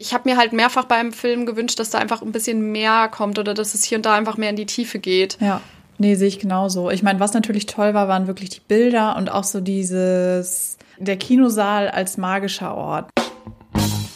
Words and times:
Ich 0.00 0.14
habe 0.14 0.30
mir 0.30 0.36
halt 0.36 0.52
mehrfach 0.52 0.84
beim 0.84 1.10
Film 1.10 1.44
gewünscht, 1.44 1.80
dass 1.80 1.90
da 1.90 1.98
einfach 1.98 2.22
ein 2.22 2.30
bisschen 2.30 2.70
mehr 2.70 3.08
kommt 3.08 3.40
oder 3.40 3.52
dass 3.52 3.74
es 3.74 3.82
hier 3.82 3.98
und 3.98 4.06
da 4.06 4.14
einfach 4.14 4.36
mehr 4.36 4.50
in 4.50 4.54
die 4.54 4.64
Tiefe 4.64 5.00
geht. 5.00 5.36
Ja. 5.40 5.60
Nee, 5.98 6.14
sehe 6.14 6.28
ich 6.28 6.38
genauso. 6.38 6.88
Ich 6.92 7.02
meine, 7.02 7.18
was 7.18 7.32
natürlich 7.32 7.66
toll 7.66 7.94
war, 7.94 8.06
waren 8.06 8.28
wirklich 8.28 8.48
die 8.48 8.60
Bilder 8.60 9.16
und 9.16 9.28
auch 9.28 9.42
so 9.42 9.60
dieses, 9.60 10.78
der 10.98 11.16
Kinosaal 11.16 11.88
als 11.88 12.16
magischer 12.16 12.76
Ort. 12.76 13.10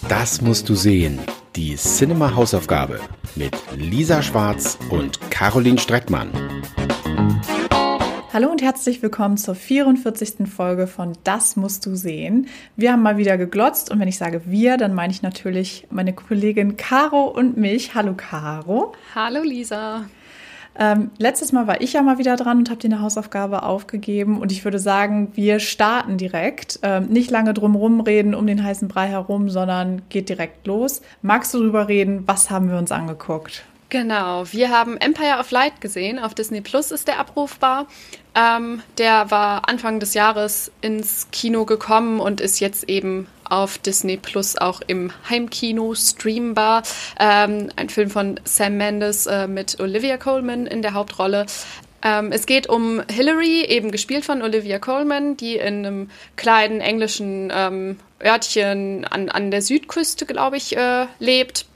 Das 0.08 0.40
musst 0.40 0.68
du 0.68 0.76
sehen. 0.76 1.18
Die 1.56 1.74
Cinema 1.74 2.36
Hausaufgabe 2.36 3.00
mit 3.34 3.56
Lisa 3.74 4.22
Schwarz 4.22 4.78
und 4.88 5.20
Caroline 5.32 5.78
Streckmann. 5.78 6.30
Hallo 8.34 8.50
und 8.50 8.62
herzlich 8.62 9.02
willkommen 9.02 9.36
zur 9.36 9.54
44. 9.54 10.48
Folge 10.48 10.86
von 10.86 11.12
Das 11.22 11.54
musst 11.56 11.84
du 11.84 11.94
sehen. 11.94 12.46
Wir 12.76 12.92
haben 12.92 13.02
mal 13.02 13.18
wieder 13.18 13.36
geglotzt 13.36 13.90
und 13.90 14.00
wenn 14.00 14.08
ich 14.08 14.16
sage 14.16 14.40
wir, 14.46 14.78
dann 14.78 14.94
meine 14.94 15.12
ich 15.12 15.20
natürlich 15.20 15.86
meine 15.90 16.14
Kollegin 16.14 16.78
Caro 16.78 17.24
und 17.24 17.58
mich. 17.58 17.94
Hallo 17.94 18.14
Caro. 18.16 18.94
Hallo 19.14 19.42
Lisa. 19.42 20.06
Ähm, 20.78 21.10
letztes 21.18 21.52
Mal 21.52 21.66
war 21.66 21.82
ich 21.82 21.92
ja 21.92 22.00
mal 22.00 22.16
wieder 22.16 22.36
dran 22.36 22.56
und 22.56 22.70
habe 22.70 22.80
dir 22.80 22.88
eine 22.88 23.02
Hausaufgabe 23.02 23.64
aufgegeben. 23.64 24.40
Und 24.40 24.50
ich 24.50 24.64
würde 24.64 24.78
sagen, 24.78 25.32
wir 25.34 25.60
starten 25.60 26.16
direkt. 26.16 26.78
Ähm, 26.82 27.08
nicht 27.08 27.30
lange 27.30 27.52
drum 27.52 28.00
reden 28.00 28.34
um 28.34 28.46
den 28.46 28.64
heißen 28.64 28.88
Brei 28.88 29.08
herum, 29.08 29.50
sondern 29.50 30.00
geht 30.08 30.30
direkt 30.30 30.66
los. 30.66 31.02
Magst 31.20 31.52
du 31.52 31.58
darüber 31.58 31.86
reden? 31.86 32.22
Was 32.26 32.48
haben 32.48 32.70
wir 32.70 32.78
uns 32.78 32.92
angeguckt? 32.92 33.66
Genau, 33.92 34.50
wir 34.50 34.70
haben 34.70 34.96
Empire 34.96 35.38
of 35.38 35.50
Light 35.50 35.82
gesehen. 35.82 36.18
Auf 36.18 36.32
Disney 36.32 36.62
Plus 36.62 36.92
ist 36.92 37.08
der 37.08 37.18
abrufbar. 37.18 37.86
Ähm, 38.34 38.82
der 38.96 39.30
war 39.30 39.68
Anfang 39.68 40.00
des 40.00 40.14
Jahres 40.14 40.72
ins 40.80 41.28
Kino 41.30 41.66
gekommen 41.66 42.18
und 42.18 42.40
ist 42.40 42.58
jetzt 42.58 42.88
eben 42.88 43.26
auf 43.44 43.76
Disney 43.76 44.16
Plus 44.16 44.56
auch 44.56 44.80
im 44.86 45.12
Heimkino 45.28 45.94
streambar. 45.94 46.84
Ähm, 47.20 47.68
ein 47.76 47.90
Film 47.90 48.08
von 48.08 48.40
Sam 48.44 48.78
Mendes 48.78 49.26
äh, 49.26 49.46
mit 49.46 49.78
Olivia 49.78 50.16
Colman 50.16 50.66
in 50.66 50.80
der 50.80 50.94
Hauptrolle. 50.94 51.44
Ähm, 52.02 52.32
es 52.32 52.46
geht 52.46 52.70
um 52.70 53.02
Hillary, 53.10 53.66
eben 53.66 53.90
gespielt 53.90 54.24
von 54.24 54.40
Olivia 54.40 54.78
Colman, 54.78 55.36
die 55.36 55.56
in 55.56 55.84
einem 55.84 56.10
kleinen 56.36 56.80
englischen 56.80 57.52
ähm, 57.54 57.98
Örtchen 58.24 59.04
an, 59.04 59.28
an 59.28 59.50
der 59.50 59.60
Südküste, 59.60 60.24
glaube 60.24 60.56
ich, 60.56 60.78
äh, 60.78 61.08
lebt 61.18 61.66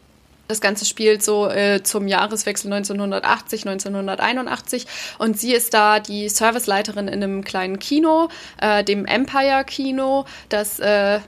das 0.49 0.61
Ganze 0.61 0.85
spielt 0.85 1.23
so 1.23 1.49
äh, 1.49 1.83
zum 1.83 2.07
Jahreswechsel 2.07 2.73
1980, 2.73 3.67
1981 3.67 4.87
und 5.19 5.39
sie 5.39 5.53
ist 5.53 5.75
da 5.75 6.01
die 6.01 6.29
Serviceleiterin 6.29 7.09
in 7.09 7.23
einem 7.23 7.45
kleinen 7.45 7.79
Kino, 7.79 8.29
äh, 8.61 8.85
dem 8.85 9.07
Empire 9.07 9.65
Kino, 9.65 10.25
das 10.49 10.79
äh, 10.79 11.21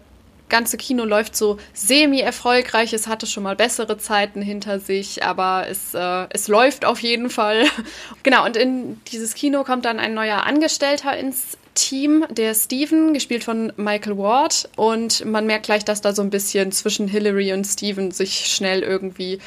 ganze 0.48 0.76
Kino 0.76 1.04
läuft 1.04 1.36
so 1.36 1.58
semi-erfolgreich. 1.72 2.92
Es 2.92 3.06
hatte 3.06 3.26
schon 3.26 3.42
mal 3.42 3.56
bessere 3.56 3.98
Zeiten 3.98 4.42
hinter 4.42 4.80
sich, 4.80 5.24
aber 5.24 5.66
es, 5.68 5.94
äh, 5.94 6.26
es 6.30 6.48
läuft 6.48 6.84
auf 6.84 7.00
jeden 7.00 7.30
Fall. 7.30 7.64
genau, 8.22 8.44
und 8.44 8.56
in 8.56 9.00
dieses 9.12 9.34
Kino 9.34 9.64
kommt 9.64 9.84
dann 9.84 9.98
ein 9.98 10.14
neuer 10.14 10.44
Angestellter 10.44 11.16
ins 11.16 11.58
Team, 11.74 12.24
der 12.28 12.54
Steven, 12.54 13.14
gespielt 13.14 13.44
von 13.44 13.72
Michael 13.76 14.18
Ward. 14.18 14.68
Und 14.76 15.24
man 15.24 15.46
merkt 15.46 15.66
gleich, 15.66 15.84
dass 15.84 16.00
da 16.00 16.12
so 16.12 16.22
ein 16.22 16.30
bisschen 16.30 16.72
zwischen 16.72 17.06
Hillary 17.06 17.52
und 17.52 17.64
Steven 17.64 18.10
sich 18.10 18.46
schnell 18.46 18.82
irgendwie, 18.82 19.38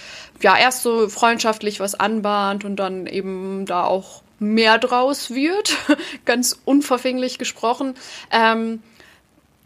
ja, 0.42 0.58
erst 0.58 0.82
so 0.82 1.10
freundschaftlich 1.10 1.80
was 1.80 1.94
anbahnt 1.94 2.64
und 2.64 2.78
dann 2.78 3.06
eben 3.06 3.66
da 3.66 3.84
auch 3.84 4.24
mehr 4.40 4.78
draus 4.78 5.32
wird. 5.32 5.76
Ganz 6.26 6.60
unverfänglich 6.64 7.38
gesprochen. 7.38 7.96
Ähm, 8.32 8.82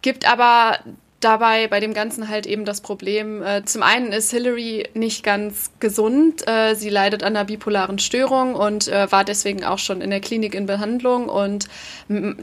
gibt 0.02 0.28
aber 0.30 0.80
dabei 1.26 1.68
bei 1.68 1.80
dem 1.80 1.94
Ganzen 1.94 2.30
halt 2.30 2.46
eben 2.46 2.66
das 2.66 2.82
Problem, 2.82 3.42
äh, 3.42 3.66
zum 3.66 3.84
einen 3.84 4.12
ist 4.14 4.32
Hillary 4.32 4.88
nicht 4.94 5.24
ganz 5.24 5.72
gesund, 5.80 6.48
äh, 6.48 6.76
sie 6.76 6.90
leidet 6.90 7.24
an 7.24 7.36
einer 7.36 7.46
bipolaren 7.46 8.00
Störung 8.00 8.54
und 8.56 8.88
äh, 8.88 9.12
war 9.12 9.24
deswegen 9.24 9.66
auch 9.66 9.80
schon 9.80 10.02
in 10.02 10.12
der 10.12 10.22
Klinik 10.22 10.54
in 10.54 10.68
Behandlung 10.68 11.28
und 11.28 11.68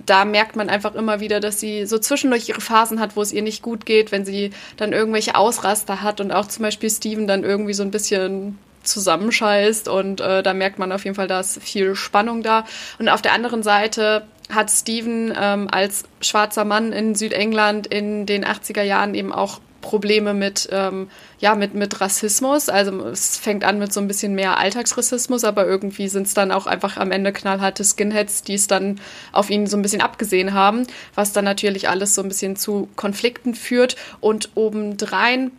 da 0.06 0.24
merkt 0.24 0.56
man 0.56 0.68
einfach 0.68 0.96
immer 0.96 1.20
wieder, 1.20 1.38
dass 1.38 1.60
sie 1.60 1.86
so 1.86 1.98
zwischendurch 1.98 2.48
ihre 2.48 2.60
Phasen 2.60 2.98
hat, 2.98 3.14
wo 3.14 3.22
es 3.22 3.32
ihr 3.32 3.42
nicht 3.42 3.62
gut 3.62 3.86
geht, 3.86 4.10
wenn 4.10 4.24
sie 4.24 4.50
dann 4.76 4.92
irgendwelche 4.92 5.36
Ausraster 5.36 6.02
hat 6.02 6.20
und 6.20 6.32
auch 6.32 6.48
zum 6.48 6.64
Beispiel 6.64 6.90
Steven 6.90 7.28
dann 7.28 7.44
irgendwie 7.44 7.74
so 7.74 7.84
ein 7.84 7.92
bisschen 7.92 8.58
zusammenscheißt 8.82 9.88
und 9.88 10.20
äh, 10.20 10.42
da 10.42 10.54
merkt 10.54 10.78
man 10.78 10.92
auf 10.92 11.04
jeden 11.04 11.16
Fall, 11.16 11.28
da 11.28 11.40
ist 11.40 11.62
viel 11.62 11.94
Spannung 11.94 12.42
da. 12.42 12.64
Und 12.98 13.08
auf 13.08 13.22
der 13.22 13.32
anderen 13.32 13.62
Seite 13.62 14.24
hat 14.50 14.70
Steven 14.70 15.32
ähm, 15.38 15.68
als 15.70 16.04
schwarzer 16.20 16.64
Mann 16.64 16.92
in 16.92 17.14
Südengland 17.14 17.86
in 17.86 18.26
den 18.26 18.44
80er 18.44 18.82
Jahren 18.82 19.14
eben 19.14 19.32
auch 19.32 19.60
Probleme 19.82 20.32
mit, 20.32 20.70
ähm, 20.72 21.10
ja, 21.40 21.54
mit, 21.54 21.74
mit 21.74 22.00
Rassismus. 22.00 22.70
Also 22.70 23.06
es 23.08 23.36
fängt 23.36 23.64
an 23.64 23.78
mit 23.78 23.92
so 23.92 24.00
ein 24.00 24.08
bisschen 24.08 24.34
mehr 24.34 24.56
Alltagsrassismus, 24.56 25.44
aber 25.44 25.66
irgendwie 25.66 26.08
sind 26.08 26.26
es 26.26 26.32
dann 26.34 26.52
auch 26.52 26.66
einfach 26.66 26.96
am 26.96 27.10
Ende 27.10 27.32
knallharte 27.32 27.84
Skinheads, 27.84 28.42
die 28.44 28.54
es 28.54 28.68
dann 28.68 29.00
auf 29.32 29.50
ihn 29.50 29.66
so 29.66 29.76
ein 29.76 29.82
bisschen 29.82 30.00
abgesehen 30.00 30.54
haben, 30.54 30.86
was 31.14 31.32
dann 31.32 31.44
natürlich 31.44 31.90
alles 31.90 32.14
so 32.14 32.22
ein 32.22 32.28
bisschen 32.28 32.56
zu 32.56 32.88
Konflikten 32.96 33.54
führt. 33.54 33.96
Und 34.20 34.50
obendrein 34.54 35.50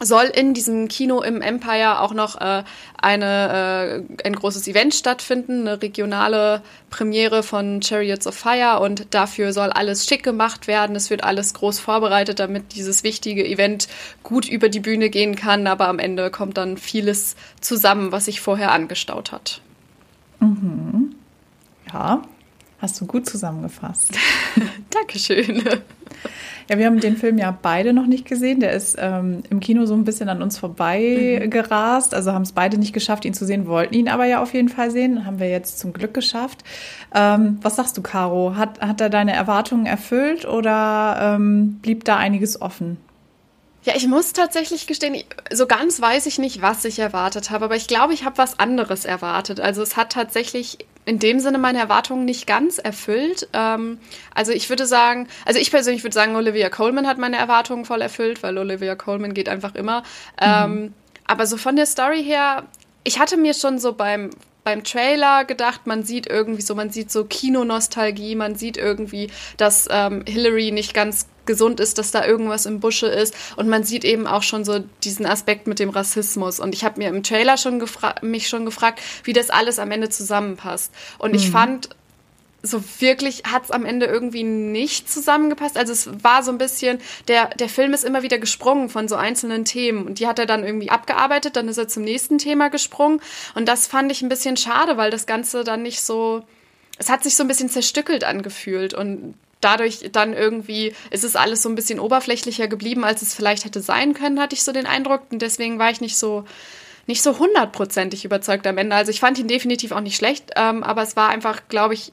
soll 0.00 0.24
in 0.24 0.52
diesem 0.52 0.88
Kino 0.88 1.22
im 1.22 1.40
Empire 1.40 2.00
auch 2.00 2.12
noch 2.12 2.38
äh, 2.40 2.64
eine, 3.00 4.04
äh, 4.20 4.26
ein 4.26 4.36
großes 4.36 4.68
Event 4.68 4.94
stattfinden, 4.94 5.62
eine 5.66 5.80
regionale 5.80 6.62
Premiere 6.90 7.42
von 7.42 7.80
Chariots 7.82 8.26
of 8.26 8.34
Fire 8.34 8.80
und 8.80 9.14
dafür 9.14 9.52
soll 9.54 9.70
alles 9.70 10.06
schick 10.06 10.22
gemacht 10.22 10.66
werden. 10.66 10.96
Es 10.96 11.08
wird 11.08 11.24
alles 11.24 11.54
groß 11.54 11.78
vorbereitet, 11.78 12.40
damit 12.40 12.74
dieses 12.74 13.04
wichtige 13.04 13.46
Event 13.46 13.88
gut 14.22 14.46
über 14.46 14.68
die 14.68 14.80
Bühne 14.80 15.08
gehen 15.08 15.34
kann, 15.34 15.66
aber 15.66 15.88
am 15.88 15.98
Ende 15.98 16.30
kommt 16.30 16.58
dann 16.58 16.76
vieles 16.76 17.36
zusammen, 17.60 18.12
was 18.12 18.26
sich 18.26 18.40
vorher 18.42 18.72
angestaut 18.72 19.32
hat. 19.32 19.62
Mhm. 20.40 21.14
Ja, 21.90 22.22
hast 22.86 23.00
du 23.00 23.06
gut 23.06 23.28
zusammengefasst. 23.28 24.16
Dankeschön. 24.90 25.60
Ja, 26.70 26.78
wir 26.78 26.86
haben 26.86 27.00
den 27.00 27.16
Film 27.16 27.36
ja 27.36 27.56
beide 27.60 27.92
noch 27.92 28.06
nicht 28.06 28.26
gesehen. 28.26 28.60
Der 28.60 28.72
ist 28.72 28.96
ähm, 29.00 29.42
im 29.50 29.58
Kino 29.58 29.86
so 29.86 29.94
ein 29.94 30.04
bisschen 30.04 30.28
an 30.28 30.40
uns 30.40 30.56
vorbei 30.56 31.40
mhm. 31.42 31.50
gerast. 31.50 32.14
Also 32.14 32.32
haben 32.32 32.42
es 32.42 32.52
beide 32.52 32.78
nicht 32.78 32.92
geschafft, 32.92 33.24
ihn 33.24 33.34
zu 33.34 33.44
sehen, 33.44 33.66
wollten 33.66 33.94
ihn 33.94 34.08
aber 34.08 34.24
ja 34.26 34.40
auf 34.40 34.54
jeden 34.54 34.68
Fall 34.68 34.92
sehen. 34.92 35.26
Haben 35.26 35.40
wir 35.40 35.48
jetzt 35.48 35.80
zum 35.80 35.92
Glück 35.92 36.14
geschafft. 36.14 36.62
Ähm, 37.12 37.58
was 37.60 37.74
sagst 37.74 37.96
du, 37.98 38.02
Caro? 38.02 38.54
Hat, 38.54 38.80
hat 38.80 39.00
er 39.00 39.10
deine 39.10 39.32
Erwartungen 39.32 39.86
erfüllt 39.86 40.46
oder 40.46 41.34
ähm, 41.36 41.80
blieb 41.82 42.04
da 42.04 42.16
einiges 42.18 42.60
offen? 42.60 42.98
Ja, 43.86 43.92
ich 43.94 44.08
muss 44.08 44.32
tatsächlich 44.32 44.88
gestehen, 44.88 45.22
so 45.52 45.68
ganz 45.68 46.00
weiß 46.00 46.26
ich 46.26 46.40
nicht, 46.40 46.60
was 46.60 46.84
ich 46.84 46.98
erwartet 46.98 47.50
habe, 47.50 47.66
aber 47.66 47.76
ich 47.76 47.86
glaube, 47.86 48.14
ich 48.14 48.24
habe 48.24 48.36
was 48.36 48.58
anderes 48.58 49.04
erwartet. 49.04 49.60
Also 49.60 49.80
es 49.80 49.96
hat 49.96 50.10
tatsächlich 50.10 50.78
in 51.04 51.20
dem 51.20 51.38
Sinne 51.38 51.58
meine 51.58 51.78
Erwartungen 51.78 52.24
nicht 52.24 52.48
ganz 52.48 52.78
erfüllt. 52.78 53.48
Ähm, 53.52 54.00
also 54.34 54.50
ich 54.50 54.68
würde 54.70 54.86
sagen, 54.86 55.28
also 55.44 55.60
ich 55.60 55.70
persönlich 55.70 56.02
würde 56.02 56.14
sagen, 56.14 56.34
Olivia 56.34 56.68
Coleman 56.68 57.06
hat 57.06 57.18
meine 57.18 57.36
Erwartungen 57.36 57.84
voll 57.84 58.02
erfüllt, 58.02 58.42
weil 58.42 58.58
Olivia 58.58 58.96
Coleman 58.96 59.34
geht 59.34 59.48
einfach 59.48 59.76
immer. 59.76 60.02
Ähm, 60.40 60.70
mhm. 60.70 60.78
Ähm, 60.78 60.94
aber 61.28 61.46
so 61.46 61.56
von 61.56 61.76
der 61.76 61.86
Story 61.86 62.24
her, 62.24 62.64
ich 63.04 63.20
hatte 63.20 63.36
mir 63.36 63.54
schon 63.54 63.78
so 63.78 63.92
beim 63.92 64.30
beim 64.64 64.82
Trailer 64.82 65.44
gedacht, 65.44 65.86
man 65.86 66.02
sieht 66.02 66.26
irgendwie 66.26 66.60
so, 66.60 66.74
man 66.74 66.90
sieht 66.90 67.12
so 67.12 67.24
Kinonostalgie, 67.24 68.34
man 68.34 68.56
sieht 68.56 68.76
irgendwie, 68.76 69.30
dass 69.56 69.86
ähm, 69.88 70.24
Hillary 70.26 70.72
nicht 70.72 70.92
ganz 70.92 71.28
gesund 71.46 71.80
ist, 71.80 71.98
dass 71.98 72.10
da 72.10 72.24
irgendwas 72.24 72.66
im 72.66 72.80
Busche 72.80 73.06
ist. 73.06 73.34
Und 73.56 73.68
man 73.68 73.84
sieht 73.84 74.04
eben 74.04 74.26
auch 74.26 74.42
schon 74.42 74.64
so 74.64 74.80
diesen 75.04 75.26
Aspekt 75.26 75.66
mit 75.66 75.78
dem 75.78 75.90
Rassismus. 75.90 76.60
Und 76.60 76.74
ich 76.74 76.84
habe 76.84 76.98
mir 76.98 77.08
im 77.08 77.22
Trailer 77.22 77.56
schon 77.56 77.82
mich 78.22 78.48
schon 78.48 78.64
gefragt, 78.64 79.00
wie 79.24 79.32
das 79.32 79.50
alles 79.50 79.78
am 79.78 79.90
Ende 79.90 80.08
zusammenpasst. 80.08 80.92
Und 81.18 81.30
mhm. 81.30 81.36
ich 81.36 81.50
fand, 81.50 81.90
so 82.66 82.82
wirklich 82.98 83.44
hat 83.44 83.64
es 83.64 83.70
am 83.70 83.84
Ende 83.84 84.06
irgendwie 84.06 84.42
nicht 84.42 85.10
zusammengepasst. 85.10 85.76
Also 85.76 85.92
es 85.92 86.22
war 86.22 86.42
so 86.42 86.50
ein 86.50 86.58
bisschen, 86.58 86.98
der, 87.28 87.48
der 87.48 87.68
Film 87.68 87.94
ist 87.94 88.04
immer 88.04 88.22
wieder 88.22 88.38
gesprungen 88.38 88.88
von 88.88 89.08
so 89.08 89.16
einzelnen 89.16 89.64
Themen 89.64 90.06
und 90.06 90.18
die 90.18 90.26
hat 90.26 90.38
er 90.38 90.46
dann 90.46 90.64
irgendwie 90.64 90.90
abgearbeitet, 90.90 91.56
dann 91.56 91.68
ist 91.68 91.78
er 91.78 91.88
zum 91.88 92.02
nächsten 92.02 92.38
Thema 92.38 92.68
gesprungen 92.68 93.20
und 93.54 93.66
das 93.66 93.86
fand 93.86 94.10
ich 94.12 94.22
ein 94.22 94.28
bisschen 94.28 94.56
schade, 94.56 94.96
weil 94.96 95.10
das 95.10 95.26
Ganze 95.26 95.64
dann 95.64 95.82
nicht 95.82 96.00
so, 96.00 96.42
es 96.98 97.08
hat 97.08 97.22
sich 97.22 97.36
so 97.36 97.44
ein 97.44 97.48
bisschen 97.48 97.70
zerstückelt 97.70 98.24
angefühlt 98.24 98.94
und 98.94 99.34
dadurch 99.60 100.08
dann 100.12 100.32
irgendwie 100.32 100.94
ist 101.10 101.24
es 101.24 101.36
alles 101.36 101.62
so 101.62 101.68
ein 101.68 101.74
bisschen 101.74 102.00
oberflächlicher 102.00 102.68
geblieben, 102.68 103.04
als 103.04 103.22
es 103.22 103.34
vielleicht 103.34 103.64
hätte 103.64 103.80
sein 103.80 104.14
können, 104.14 104.40
hatte 104.40 104.54
ich 104.54 104.62
so 104.62 104.72
den 104.72 104.86
Eindruck. 104.86 105.22
Und 105.30 105.42
deswegen 105.42 105.78
war 105.78 105.90
ich 105.90 106.00
nicht 106.00 106.18
so 106.18 106.44
nicht 107.06 107.22
so 107.22 107.38
hundertprozentig 107.38 108.24
überzeugt 108.24 108.66
am 108.66 108.78
Ende. 108.78 108.96
Also 108.96 109.10
ich 109.10 109.20
fand 109.20 109.38
ihn 109.38 109.48
definitiv 109.48 109.92
auch 109.92 110.00
nicht 110.00 110.16
schlecht, 110.16 110.50
ähm, 110.56 110.82
aber 110.82 111.02
es 111.02 111.16
war 111.16 111.28
einfach, 111.28 111.62
glaube 111.68 111.94
ich, 111.94 112.12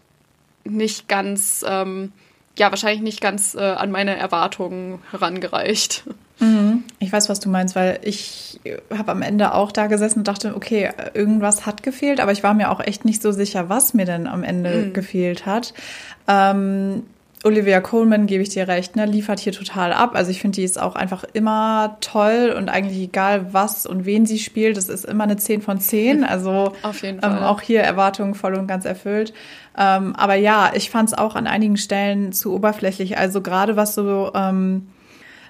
nicht 0.64 1.08
ganz, 1.08 1.66
ähm, 1.68 2.12
ja, 2.58 2.70
wahrscheinlich 2.70 3.02
nicht 3.02 3.20
ganz 3.20 3.56
äh, 3.56 3.60
an 3.60 3.92
meine 3.92 4.16
Erwartungen 4.16 5.00
herangereicht. 5.10 6.04
Mhm. 6.40 6.84
Ich 7.00 7.12
weiß, 7.12 7.28
was 7.30 7.40
du 7.40 7.50
meinst, 7.50 7.76
weil 7.76 8.00
ich 8.04 8.60
habe 8.96 9.12
am 9.12 9.24
Ende 9.24 9.54
auch 9.54 9.72
da 9.72 9.88
gesessen 9.88 10.20
und 10.20 10.28
dachte, 10.28 10.56
okay, 10.56 10.92
irgendwas 11.14 11.66
hat 11.66 11.84
gefehlt, 11.84 12.20
aber 12.20 12.32
ich 12.32 12.44
war 12.44 12.54
mir 12.54 12.72
auch 12.72 12.80
echt 12.80 13.04
nicht 13.06 13.22
so 13.22 13.32
sicher, 13.32 13.70
was 13.70 13.94
mir 13.94 14.06
denn 14.06 14.28
am 14.28 14.44
Ende 14.44 14.86
mhm. 14.86 14.94
gefehlt 14.94 15.46
hat. 15.46 15.74
Ähm, 16.28 17.04
Olivia 17.44 17.82
Coleman, 17.82 18.26
gebe 18.26 18.42
ich 18.42 18.50
dir 18.50 18.68
recht, 18.68 18.96
ne, 18.96 19.06
liefert 19.06 19.40
hier 19.40 19.52
total 19.52 19.92
ab. 19.92 20.12
Also 20.16 20.32
ich 20.32 20.40
finde, 20.40 20.56
die 20.56 20.64
ist 20.64 20.82
auch 20.82 20.96
einfach 20.96 21.26
immer 21.34 21.98
toll 22.00 22.56
und 22.58 22.70
eigentlich 22.70 23.00
egal 23.00 23.54
was 23.54 23.86
und 23.86 24.06
wen 24.06 24.26
sie 24.26 24.40
spielt, 24.40 24.78
das 24.78 24.88
ist 24.88 25.04
immer 25.04 25.26
eine 25.26 25.38
10 25.38 25.62
von 25.62 25.80
10. 25.80 26.24
Also 26.34 26.74
ähm, 27.04 27.22
auch 27.22 27.62
hier 27.62 27.82
Erwartungen 27.82 28.34
voll 28.34 28.56
und 28.56 28.66
ganz 28.66 28.86
erfüllt. 28.86 29.34
Ähm, 29.78 30.16
aber 30.16 30.36
ja, 30.36 30.72
ich 30.74 30.90
fand 30.90 31.10
es 31.10 31.18
auch 31.18 31.36
an 31.36 31.48
einigen 31.48 31.78
Stellen 31.78 32.32
zu 32.32 32.54
oberflächlich. 32.54 33.18
Also 33.18 33.42
gerade 33.42 33.76
was 33.76 33.94
so 33.94 34.32
ähm, 34.34 34.88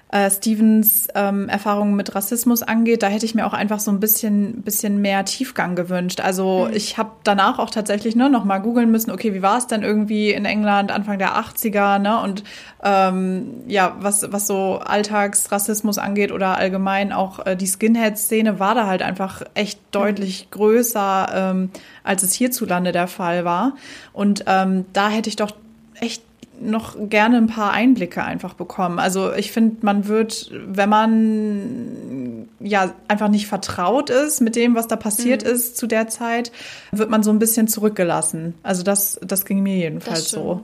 äh, 0.08 0.30
Stevens 0.30 1.08
ähm, 1.14 1.48
Erfahrungen 1.48 1.96
mit 1.96 2.14
Rassismus 2.14 2.62
angeht, 2.62 3.02
da 3.02 3.08
hätte 3.08 3.26
ich 3.26 3.34
mir 3.34 3.46
auch 3.46 3.52
einfach 3.52 3.80
so 3.80 3.90
ein 3.90 3.98
bisschen, 3.98 4.62
bisschen 4.62 5.00
mehr 5.00 5.24
Tiefgang 5.24 5.74
gewünscht. 5.74 6.20
Also 6.20 6.68
ich 6.72 6.98
habe 6.98 7.10
danach 7.24 7.58
auch 7.58 7.70
tatsächlich 7.70 8.14
ne, 8.14 8.30
noch 8.30 8.44
mal 8.44 8.58
googeln 8.58 8.90
müssen, 8.90 9.10
okay, 9.10 9.34
wie 9.34 9.42
war 9.42 9.58
es 9.58 9.66
denn 9.66 9.82
irgendwie 9.82 10.30
in 10.30 10.44
England 10.44 10.92
Anfang 10.92 11.18
der 11.18 11.36
80er, 11.36 11.98
ne? 11.98 12.20
Und 12.20 12.44
ähm, 12.82 13.64
ja, 13.66 13.96
was, 13.98 14.30
was 14.30 14.46
so 14.46 14.78
Alltagsrassismus 14.84 15.98
angeht 15.98 16.30
oder 16.30 16.58
allgemein 16.58 17.12
auch 17.12 17.44
äh, 17.44 17.56
die 17.56 17.66
Skinhead-Szene 17.66 18.60
war 18.60 18.74
da 18.74 18.86
halt 18.86 19.02
einfach 19.02 19.42
echt 19.54 19.80
deutlich 19.90 20.48
größer, 20.50 21.28
ähm, 21.34 21.70
als 22.04 22.22
es 22.22 22.34
hierzulande 22.34 22.92
der 22.92 23.08
Fall 23.08 23.44
war. 23.44 23.72
Und 24.12 24.44
ähm, 24.46 24.84
da 24.92 25.08
hätte 25.08 25.28
ich 25.28 25.36
doch 25.36 25.52
echt 26.00 26.22
noch 26.60 26.96
gerne 27.08 27.36
ein 27.38 27.46
paar 27.46 27.72
Einblicke 27.72 28.22
einfach 28.22 28.54
bekommen. 28.54 28.98
Also 28.98 29.32
ich 29.32 29.52
finde, 29.52 29.76
man 29.84 30.08
wird, 30.08 30.50
wenn 30.52 30.88
man 30.88 32.48
ja 32.60 32.94
einfach 33.08 33.28
nicht 33.28 33.46
vertraut 33.46 34.10
ist 34.10 34.40
mit 34.40 34.56
dem, 34.56 34.74
was 34.74 34.88
da 34.88 34.96
passiert 34.96 35.44
Mhm. 35.44 35.50
ist 35.50 35.76
zu 35.76 35.86
der 35.86 36.08
Zeit, 36.08 36.52
wird 36.92 37.10
man 37.10 37.22
so 37.22 37.30
ein 37.30 37.38
bisschen 37.38 37.68
zurückgelassen. 37.68 38.54
Also 38.62 38.82
das, 38.82 39.18
das 39.22 39.44
ging 39.44 39.62
mir 39.62 39.76
jedenfalls 39.76 40.30
so. 40.30 40.62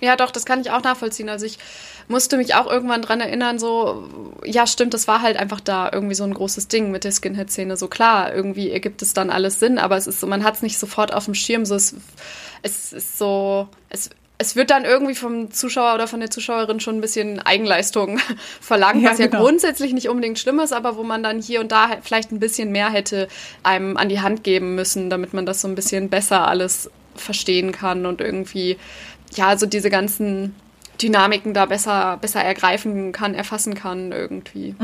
Ja, 0.00 0.16
doch, 0.16 0.30
das 0.30 0.44
kann 0.44 0.60
ich 0.60 0.70
auch 0.70 0.82
nachvollziehen. 0.82 1.28
Also 1.30 1.46
ich 1.46 1.58
musste 2.08 2.36
mich 2.36 2.54
auch 2.54 2.66
irgendwann 2.70 3.00
dran 3.00 3.20
erinnern, 3.22 3.58
so, 3.58 4.06
ja, 4.44 4.66
stimmt, 4.66 4.92
das 4.92 5.08
war 5.08 5.22
halt 5.22 5.38
einfach 5.38 5.60
da 5.60 5.90
irgendwie 5.90 6.14
so 6.14 6.24
ein 6.24 6.34
großes 6.34 6.68
Ding 6.68 6.90
mit 6.90 7.04
der 7.04 7.12
Skinhead-Szene. 7.12 7.78
So 7.78 7.88
klar, 7.88 8.34
irgendwie 8.34 8.70
ergibt 8.70 9.00
es 9.00 9.14
dann 9.14 9.30
alles 9.30 9.58
Sinn, 9.58 9.78
aber 9.78 9.96
es 9.96 10.06
ist 10.06 10.20
so, 10.20 10.26
man 10.26 10.44
hat 10.44 10.56
es 10.56 10.62
nicht 10.62 10.78
sofort 10.78 11.14
auf 11.14 11.24
dem 11.24 11.34
Schirm. 11.34 11.64
So, 11.64 11.74
es, 11.74 11.94
es 12.62 12.92
ist 12.92 13.16
so, 13.16 13.68
es, 13.88 14.10
es 14.38 14.56
wird 14.56 14.70
dann 14.70 14.84
irgendwie 14.84 15.14
vom 15.14 15.52
Zuschauer 15.52 15.94
oder 15.94 16.08
von 16.08 16.20
der 16.20 16.30
Zuschauerin 16.30 16.80
schon 16.80 16.96
ein 16.98 17.00
bisschen 17.00 17.38
Eigenleistung 17.40 18.18
verlangt, 18.60 19.02
Ja, 19.02 19.10
was 19.12 19.18
ja 19.18 19.26
genau. 19.26 19.42
grundsätzlich 19.44 19.92
nicht 19.92 20.08
unbedingt 20.08 20.38
schlimm 20.38 20.58
ist, 20.58 20.72
aber 20.72 20.96
wo 20.96 21.02
man 21.04 21.22
dann 21.22 21.40
hier 21.40 21.60
und 21.60 21.70
da 21.70 21.98
vielleicht 22.02 22.32
ein 22.32 22.40
bisschen 22.40 22.72
mehr 22.72 22.90
hätte 22.90 23.28
einem 23.62 23.96
an 23.96 24.08
die 24.08 24.20
Hand 24.20 24.42
geben 24.42 24.74
müssen, 24.74 25.08
damit 25.08 25.34
man 25.34 25.46
das 25.46 25.60
so 25.60 25.68
ein 25.68 25.74
bisschen 25.76 26.08
besser 26.08 26.48
alles 26.48 26.90
verstehen 27.14 27.70
kann 27.70 28.06
und 28.06 28.20
irgendwie, 28.20 28.76
ja, 29.34 29.46
also 29.48 29.66
diese 29.66 29.88
ganzen 29.88 30.54
Dynamiken 31.00 31.54
da 31.54 31.66
besser, 31.66 32.18
besser 32.20 32.40
ergreifen 32.40 33.12
kann, 33.12 33.34
erfassen 33.34 33.74
kann 33.74 34.10
irgendwie. 34.10 34.74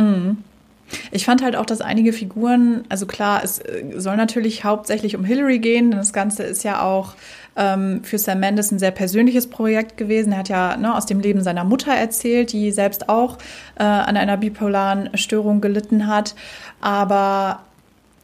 Ich 1.12 1.24
fand 1.24 1.42
halt 1.42 1.54
auch, 1.56 1.66
dass 1.66 1.80
einige 1.80 2.12
Figuren, 2.12 2.84
also 2.88 3.06
klar, 3.06 3.42
es 3.44 3.60
äh, 3.60 3.84
soll 3.96 4.16
natürlich 4.16 4.64
hauptsächlich 4.64 5.14
um 5.16 5.24
Hillary 5.24 5.58
gehen, 5.60 5.90
denn 5.90 5.98
das 6.00 6.12
Ganze 6.12 6.42
ist 6.42 6.64
ja 6.64 6.82
auch 6.82 7.14
ähm, 7.56 8.02
für 8.04 8.18
Sam 8.18 8.40
Mendes 8.40 8.70
ein 8.70 8.78
sehr 8.78 8.90
persönliches 8.90 9.48
Projekt 9.48 9.96
gewesen. 9.96 10.32
Er 10.32 10.38
hat 10.38 10.48
ja 10.48 10.76
ne, 10.76 10.94
aus 10.94 11.06
dem 11.06 11.20
Leben 11.20 11.42
seiner 11.42 11.64
Mutter 11.64 11.92
erzählt, 11.92 12.52
die 12.52 12.70
selbst 12.70 13.08
auch 13.08 13.38
äh, 13.78 13.82
an 13.82 14.16
einer 14.16 14.36
bipolaren 14.36 15.16
Störung 15.16 15.60
gelitten 15.60 16.06
hat. 16.06 16.34
Aber 16.80 17.60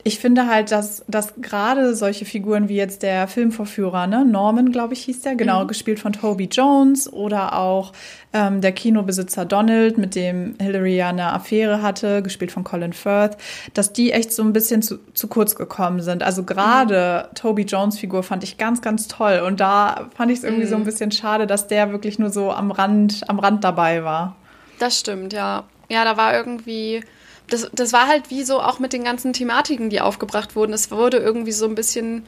ich 0.07 0.21
finde 0.21 0.47
halt, 0.47 0.71
dass, 0.71 1.05
dass 1.09 1.35
gerade 1.35 1.97
solche 1.97 2.27
Figuren 2.27 2.69
wie 2.69 2.77
jetzt 2.77 3.03
der 3.03 3.27
Filmvorführer, 3.27 4.07
ne, 4.07 4.25
Norman, 4.25 4.71
glaube 4.71 4.95
ich, 4.95 5.03
hieß 5.03 5.23
der, 5.23 5.35
genau, 5.35 5.67
gespielt 5.67 5.99
von 5.99 6.13
Toby 6.13 6.45
Jones 6.45 7.13
oder 7.13 7.59
auch 7.59 7.93
ähm, 8.33 8.61
der 8.61 8.71
Kinobesitzer 8.71 9.45
Donald, 9.45 9.99
mit 9.99 10.15
dem 10.15 10.55
Hillary 10.61 10.95
ja 10.95 11.09
eine 11.09 11.33
Affäre 11.33 11.83
hatte, 11.83 12.23
gespielt 12.23 12.53
von 12.53 12.63
Colin 12.63 12.93
Firth, 12.93 13.37
dass 13.75 13.93
die 13.93 14.13
echt 14.13 14.33
so 14.33 14.45
ein 14.45 14.53
bisschen 14.53 14.81
zu, 14.81 15.01
zu 15.13 15.27
kurz 15.27 15.57
gekommen 15.57 16.01
sind. 16.01 16.23
Also 16.23 16.45
gerade 16.45 17.29
Toby 17.35 17.63
Jones 17.63 17.99
Figur 17.99 18.23
fand 18.23 18.45
ich 18.45 18.59
ganz, 18.59 18.83
ganz 18.83 19.09
toll 19.09 19.43
und 19.45 19.59
da 19.59 20.09
fand 20.17 20.31
ich 20.31 20.39
es 20.39 20.45
irgendwie 20.45 20.67
so 20.67 20.77
ein 20.77 20.85
bisschen 20.85 21.11
schade, 21.11 21.49
dass 21.49 21.67
der 21.67 21.91
wirklich 21.91 22.21
nur 22.21 22.31
so 22.31 22.53
am 22.53 22.71
Rand, 22.71 23.29
am 23.29 23.41
Rand 23.41 23.65
dabei 23.65 24.05
war. 24.05 24.37
Das 24.79 25.01
stimmt, 25.01 25.33
ja. 25.33 25.65
Ja, 25.89 26.05
da 26.05 26.17
war 26.17 26.33
irgendwie. 26.33 27.03
Das, 27.49 27.71
das 27.73 27.93
war 27.93 28.09
halt 28.09 28.31
wie 28.31 28.45
so 28.45 28.61
auch 28.61 28.79
mit 28.79 28.93
den 28.93 29.05
ganzen 29.05 29.33
Thematiken, 29.33 29.91
die 29.91 30.01
aufgebracht 30.01 30.57
wurden. 30.57 30.73
Es 30.73 30.91
wurde 30.91 31.19
irgendwie 31.19 31.53
so 31.53 31.67
ein 31.67 31.75
bisschen 31.75 32.27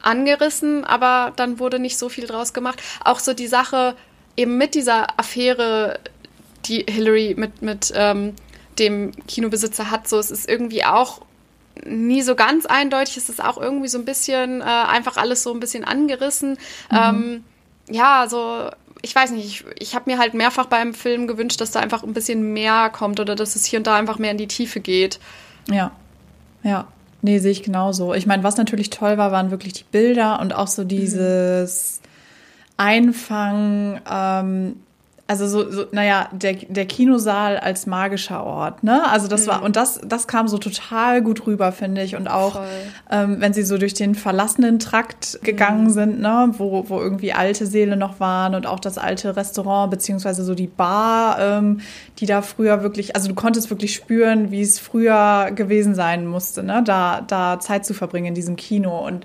angerissen, 0.00 0.84
aber 0.84 1.32
dann 1.36 1.58
wurde 1.58 1.78
nicht 1.78 1.96
so 1.96 2.08
viel 2.08 2.26
draus 2.26 2.52
gemacht. 2.52 2.82
Auch 3.04 3.20
so 3.20 3.34
die 3.34 3.46
Sache 3.46 3.94
eben 4.36 4.58
mit 4.58 4.74
dieser 4.74 5.18
Affäre, 5.18 6.00
die 6.64 6.84
Hillary 6.88 7.34
mit, 7.36 7.62
mit 7.62 7.92
ähm, 7.94 8.34
dem 8.78 9.12
Kinobesitzer 9.26 9.90
hat, 9.90 10.08
so 10.08 10.18
es 10.18 10.30
ist 10.30 10.48
irgendwie 10.48 10.84
auch 10.84 11.20
nie 11.84 12.22
so 12.22 12.34
ganz 12.34 12.66
eindeutig. 12.66 13.16
Es 13.16 13.28
ist 13.28 13.42
auch 13.42 13.58
irgendwie 13.58 13.88
so 13.88 13.98
ein 13.98 14.04
bisschen 14.04 14.60
äh, 14.60 14.64
einfach 14.64 15.16
alles 15.16 15.42
so 15.42 15.52
ein 15.52 15.60
bisschen 15.60 15.84
angerissen. 15.84 16.58
Ähm, 16.90 17.44
ja, 17.88 18.26
so 18.28 18.70
ich 19.02 19.14
weiß 19.14 19.32
nicht, 19.32 19.46
ich, 19.46 19.64
ich 19.78 19.94
habe 19.94 20.10
mir 20.10 20.18
halt 20.18 20.32
mehrfach 20.32 20.66
beim 20.66 20.94
Film 20.94 21.26
gewünscht, 21.26 21.60
dass 21.60 21.72
da 21.72 21.80
einfach 21.80 22.04
ein 22.04 22.12
bisschen 22.12 22.52
mehr 22.52 22.88
kommt 22.90 23.18
oder 23.20 23.34
dass 23.34 23.56
es 23.56 23.64
hier 23.64 23.80
und 23.80 23.86
da 23.86 23.96
einfach 23.96 24.18
mehr 24.18 24.30
in 24.30 24.38
die 24.38 24.48
Tiefe 24.48 24.80
geht. 24.80 25.18
Ja, 25.68 25.90
ja. 26.62 26.86
Nee, 27.20 27.38
sehe 27.38 27.52
ich 27.52 27.62
genauso. 27.62 28.14
Ich 28.14 28.26
meine, 28.26 28.42
was 28.42 28.56
natürlich 28.56 28.90
toll 28.90 29.16
war, 29.16 29.30
waren 29.30 29.52
wirklich 29.52 29.72
die 29.74 29.84
Bilder 29.84 30.40
und 30.40 30.52
auch 30.52 30.66
so 30.66 30.82
dieses 30.82 32.00
Einfangen, 32.76 34.00
ähm, 34.10 34.76
also 35.28 35.46
so, 35.46 35.70
so 35.70 35.86
naja, 35.92 36.28
der, 36.32 36.54
der 36.54 36.84
Kinosaal 36.84 37.56
als 37.56 37.86
magischer 37.86 38.44
Ort, 38.44 38.82
ne? 38.82 39.08
Also 39.08 39.28
das 39.28 39.46
war, 39.46 39.62
und 39.62 39.76
das, 39.76 40.00
das 40.04 40.26
kam 40.26 40.48
so 40.48 40.58
total 40.58 41.22
gut 41.22 41.46
rüber, 41.46 41.72
finde 41.72 42.02
ich. 42.02 42.16
Und 42.16 42.28
auch, 42.28 42.60
ähm, 43.10 43.36
wenn 43.38 43.54
sie 43.54 43.62
so 43.62 43.78
durch 43.78 43.94
den 43.94 44.14
verlassenen 44.14 44.78
Trakt 44.78 45.38
gegangen 45.42 45.90
sind, 45.90 46.20
ne, 46.20 46.50
wo, 46.58 46.88
wo 46.88 47.00
irgendwie 47.00 47.32
alte 47.32 47.66
Seele 47.66 47.96
noch 47.96 48.20
waren 48.20 48.54
und 48.54 48.66
auch 48.66 48.80
das 48.80 48.98
alte 48.98 49.34
Restaurant, 49.36 49.90
beziehungsweise 49.90 50.44
so 50.44 50.54
die 50.54 50.66
Bar, 50.66 51.38
ähm, 51.38 51.80
die 52.18 52.26
da 52.26 52.42
früher 52.42 52.82
wirklich, 52.82 53.16
also 53.16 53.28
du 53.28 53.34
konntest 53.34 53.70
wirklich 53.70 53.94
spüren, 53.94 54.50
wie 54.50 54.60
es 54.60 54.78
früher 54.78 55.50
gewesen 55.54 55.94
sein 55.94 56.26
musste, 56.26 56.62
ne, 56.62 56.82
da, 56.84 57.22
da 57.22 57.58
Zeit 57.58 57.86
zu 57.86 57.94
verbringen 57.94 58.26
in 58.26 58.34
diesem 58.34 58.56
Kino. 58.56 59.06
Und 59.06 59.24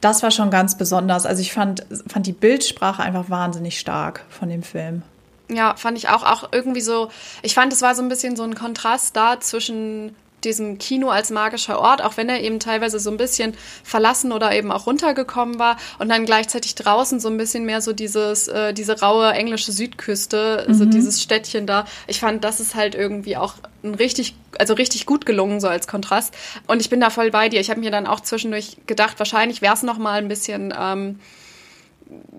das 0.00 0.22
war 0.22 0.30
schon 0.30 0.50
ganz 0.50 0.76
besonders. 0.76 1.26
Also 1.26 1.40
ich 1.40 1.52
fand, 1.52 1.84
fand 2.06 2.26
die 2.26 2.32
Bildsprache 2.32 3.02
einfach 3.02 3.30
wahnsinnig 3.30 3.80
stark 3.80 4.24
von 4.28 4.48
dem 4.48 4.62
Film. 4.62 5.02
Ja, 5.50 5.76
fand 5.76 5.98
ich 5.98 6.08
auch, 6.08 6.22
auch 6.22 6.48
irgendwie 6.52 6.80
so, 6.80 7.10
ich 7.42 7.54
fand, 7.54 7.72
es 7.72 7.82
war 7.82 7.94
so 7.94 8.02
ein 8.02 8.08
bisschen 8.08 8.36
so 8.36 8.42
ein 8.42 8.54
Kontrast 8.54 9.16
da 9.16 9.40
zwischen 9.40 10.14
diesem 10.44 10.78
Kino 10.78 11.10
als 11.10 11.30
magischer 11.30 11.78
Ort, 11.78 12.02
auch 12.02 12.16
wenn 12.16 12.28
er 12.28 12.40
eben 12.40 12.60
teilweise 12.60 12.98
so 12.98 13.10
ein 13.10 13.16
bisschen 13.16 13.54
verlassen 13.84 14.32
oder 14.32 14.52
eben 14.52 14.72
auch 14.72 14.86
runtergekommen 14.86 15.58
war 15.58 15.76
und 15.98 16.08
dann 16.08 16.24
gleichzeitig 16.26 16.74
draußen 16.74 17.20
so 17.20 17.28
ein 17.28 17.36
bisschen 17.36 17.64
mehr 17.64 17.80
so 17.80 17.92
dieses, 17.92 18.48
äh, 18.48 18.74
diese 18.74 19.00
raue 19.00 19.32
englische 19.32 19.72
Südküste, 19.72 20.66
so 20.68 20.84
dieses 20.84 21.22
Städtchen 21.22 21.66
da. 21.66 21.84
Ich 22.06 22.20
fand, 22.20 22.44
das 22.44 22.60
ist 22.60 22.74
halt 22.74 22.94
irgendwie 22.94 23.36
auch 23.36 23.54
ein 23.84 23.94
richtig, 23.94 24.34
also 24.58 24.74
richtig 24.74 25.06
gut 25.06 25.26
gelungen, 25.26 25.60
so 25.60 25.68
als 25.68 25.86
Kontrast. 25.86 26.34
Und 26.66 26.80
ich 26.80 26.90
bin 26.90 27.00
da 27.00 27.10
voll 27.10 27.30
bei 27.30 27.48
dir. 27.48 27.60
Ich 27.60 27.70
habe 27.70 27.80
mir 27.80 27.90
dann 27.90 28.06
auch 28.06 28.20
zwischendurch 28.20 28.78
gedacht, 28.86 29.18
wahrscheinlich 29.18 29.62
wäre 29.62 29.74
es 29.74 29.82
noch 29.82 29.98
mal 29.98 30.18
ein 30.18 30.28
bisschen, 30.28 30.74
ähm, 30.78 31.20